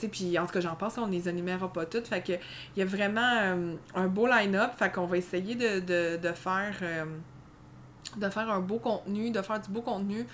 [0.00, 2.06] Tu puis en tout cas, j'en pense, on les énumérera pas toutes.
[2.08, 3.56] Fait que il y a vraiment
[3.94, 4.72] un beau line-up.
[4.76, 6.74] Fait qu'on va essayer de, de, de faire
[8.16, 10.26] de faire un beau contenu, de faire du beau contenu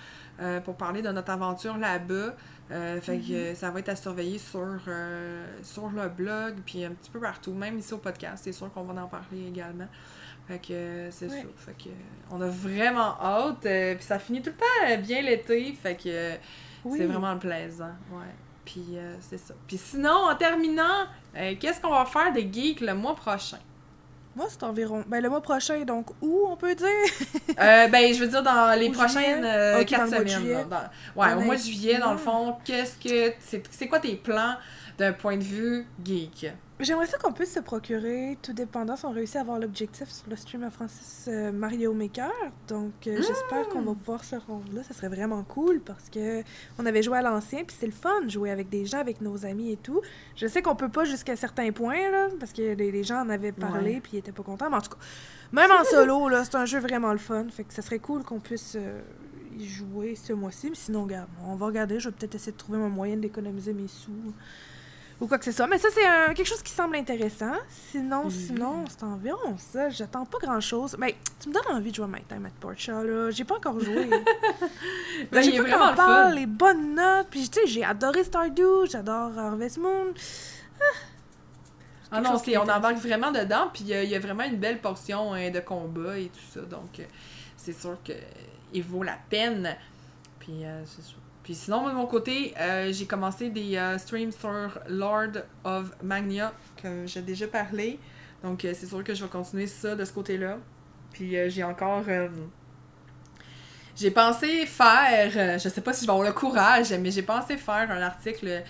[0.65, 2.35] pour parler de notre aventure là-bas.
[2.71, 6.85] Euh, fait que euh, ça va être à surveiller sur, euh, sur le blog, puis
[6.85, 8.43] un petit peu partout, même ici au podcast.
[8.45, 9.87] C'est sûr qu'on va en parler également.
[10.51, 11.37] Fait que c'est Ouais.
[11.41, 11.47] ça.
[11.65, 11.89] Fait que
[12.29, 13.65] on a vraiment hâte.
[13.65, 15.73] euh, puis ça finit tout le temps euh, bien l'été.
[15.81, 16.35] Fait que euh,
[16.83, 16.97] Oui.
[16.99, 17.93] c'est vraiment plaisant.
[18.11, 18.25] Ouais.
[18.65, 18.83] Puis
[19.21, 19.53] c'est ça.
[19.67, 21.05] Puis sinon, en terminant,
[21.59, 23.57] qu'est-ce qu'on va faire des geeks le mois prochain?
[24.35, 25.03] Moi, c'est environ.
[25.07, 26.87] Ben, le mois prochain, donc, où on peut dire?
[27.57, 29.41] Ben, je veux dire, dans les Au prochaines
[29.85, 30.41] quatre dans le mois de semaines.
[30.41, 30.53] juillet.
[30.53, 30.63] là,
[31.15, 33.33] dans- Ouais, au mois de juillet, dans le fond, qu'est-ce que.
[33.71, 34.55] C'est quoi tes plans
[34.97, 36.47] d'un point de vue geek?
[36.81, 40.27] J'aimerais ça qu'on puisse se procurer, tout dépendant si on réussit à avoir l'objectif sur
[40.27, 42.31] le stream à Francis euh, Mario Maker.
[42.67, 44.81] Donc, euh, j'espère qu'on va pouvoir se rendre là.
[44.81, 46.41] Ça serait vraiment cool parce que
[46.79, 49.21] on avait joué à l'ancien, puis c'est le fun de jouer avec des gens, avec
[49.21, 50.01] nos amis et tout.
[50.35, 53.29] Je sais qu'on peut pas jusqu'à certains points, là, parce que les, les gens en
[53.29, 54.71] avaient parlé, puis ils étaient pas contents.
[54.71, 54.97] Mais en tout cas,
[55.51, 57.45] même en solo, là, c'est un jeu vraiment le fun.
[57.51, 59.01] Fait que ça serait cool qu'on puisse euh,
[59.55, 60.69] y jouer ce mois-ci.
[60.69, 61.99] Mais sinon, regarde, on va regarder.
[61.99, 64.33] Je vais peut-être essayer de trouver un moyen d'économiser mes sous
[65.21, 65.67] ou quoi que ce soit.
[65.67, 67.53] Mais ça, c'est quelque chose qui semble intéressant.
[67.69, 68.29] Sinon, Mhm.
[68.31, 69.87] sinon, c'est environ ça.
[69.89, 70.97] J'attends pas grand-chose.
[70.99, 73.29] Mais tu me donnes envie de jouer à My Time at Portia, là.
[73.31, 74.09] J'ai pas encore joué.
[75.31, 77.27] Ben, j'ai vu vraiment qu'on le parle, les bonnes notes.
[77.29, 80.13] Puis, tu sais, j'ai adoré Stardew, j'adore Harvest Moon.
[82.11, 84.57] Ah non, on embarque vraiment dedans, puis il y, a- il y a vraiment une
[84.57, 87.03] belle portion hein, de combat et tout ça, donc euh,
[87.55, 88.11] c'est sûr que
[88.73, 89.77] il vaut la peine.
[90.39, 91.19] Puis euh, c'est sûr.
[91.43, 96.53] Puis sinon, de mon côté, euh, j'ai commencé des euh, streams sur Lord of Magnia,
[96.81, 97.99] que j'ai déjà parlé.
[98.43, 100.57] Donc euh, c'est sûr que je vais continuer ça de ce côté-là.
[101.11, 102.05] Puis j'ai encore...
[103.95, 107.57] j'ai pensé faire, je sais pas si je vais avoir le courage, mais j'ai pensé
[107.57, 108.63] faire un article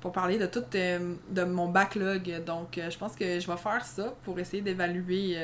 [0.00, 2.44] pour parler de tout de mon backlog.
[2.44, 5.36] Donc, je pense que je vais faire ça pour essayer d'évaluer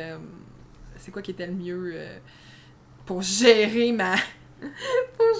[0.97, 1.97] c'est quoi qui était le mieux
[3.05, 4.15] pour gérer ma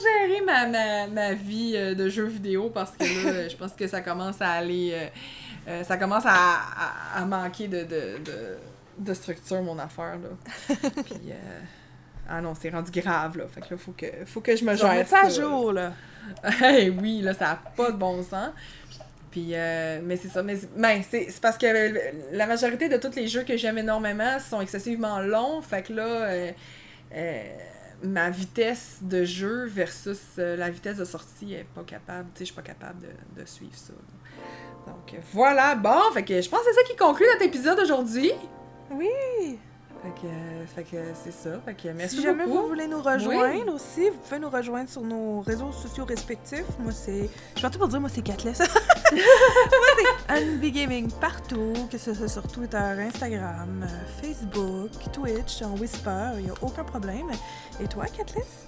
[0.03, 3.87] gérer ma, ma, ma vie euh, de jeu vidéo parce que là, je pense que
[3.87, 5.07] ça commence à aller euh,
[5.69, 8.57] euh, ça commence à, à, à manquer de, de, de,
[8.99, 10.77] de structure mon affaire là.
[11.05, 11.61] Puis euh,
[12.29, 13.45] ah non, c'est rendu grave là.
[13.47, 15.93] Fait que là, faut que faut que je me gère ça à jour, là.
[16.63, 18.49] Hey, oui, là, ça n'a pas de bon sens.
[19.31, 20.43] Puis, euh, mais c'est ça.
[20.43, 21.67] Mais c'est ben, c'est parce que
[22.33, 25.61] la majorité de tous les jeux que j'aime énormément sont excessivement longs.
[25.61, 26.53] Fait que là, euh,
[28.05, 32.29] ma vitesse de jeu versus euh, la vitesse de sortie est pas capable.
[32.35, 33.93] Tu sais, je suis pas capable de, suivre ça.
[34.87, 35.75] Donc, euh, voilà.
[35.75, 38.33] Bon, fait que je pense que c'est ça qui conclut notre épisode aujourd'hui.
[38.91, 39.59] Oui!
[40.05, 41.59] Fait que, fait que c'est ça.
[41.65, 42.59] Fait que merci si jamais beaucoup.
[42.59, 46.67] vous voulez nous rejoindre aussi, vous pouvez nous rejoindre sur nos réseaux sociaux respectifs.
[46.79, 47.31] Moi, c'est.
[47.57, 48.59] Je vais tout pour dire, moi, c'est Catless.
[49.13, 49.19] moi,
[49.97, 56.33] c'est Anby Gaming partout, que ce soit sur Twitter, Instagram, euh, Facebook, Twitch, en Whisper,
[56.37, 57.31] il n'y a aucun problème.
[57.81, 58.67] Et toi, Catless?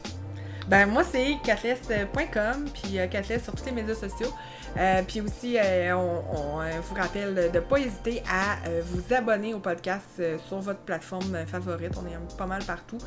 [0.69, 4.33] Ben, moi, c'est catless.com, puis euh, Catless sur tous les médias sociaux.
[4.79, 9.55] Euh, puis aussi, euh, on, euh, vous rappelle de ne pas hésiter à vous abonner
[9.55, 11.93] au podcast sur votre plateforme favorite.
[11.97, 12.99] On est pas mal partout.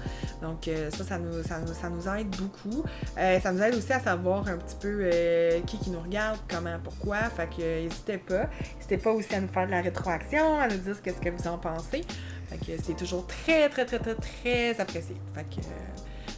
[0.42, 2.84] Donc, ça, ça nous, ça, nous, ça nous aide beaucoup.
[3.16, 5.10] Ça nous aide aussi à savoir un petit peu
[5.66, 7.18] qui qui nous regarde, comment, pourquoi.
[7.30, 8.50] Fait que n'hésitez pas.
[8.76, 11.48] N'hésitez pas aussi à nous faire de la rétroaction, à nous dire ce que vous
[11.48, 12.02] en pensez.
[12.50, 15.16] Fait que c'est toujours très, très, très, très, très apprécié.
[15.36, 15.62] Fait que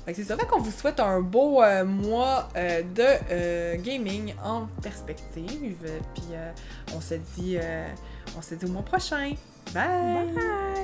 [0.08, 0.36] c'est ça.
[0.36, 5.76] Qu'on vous souhaite un beau euh, mois euh, de euh, gaming en perspective.
[6.14, 6.24] Puis
[6.96, 7.58] on se dit
[8.38, 9.34] on se dit au mois prochain.
[9.74, 10.34] Bye!
[10.36, 10.82] Bye!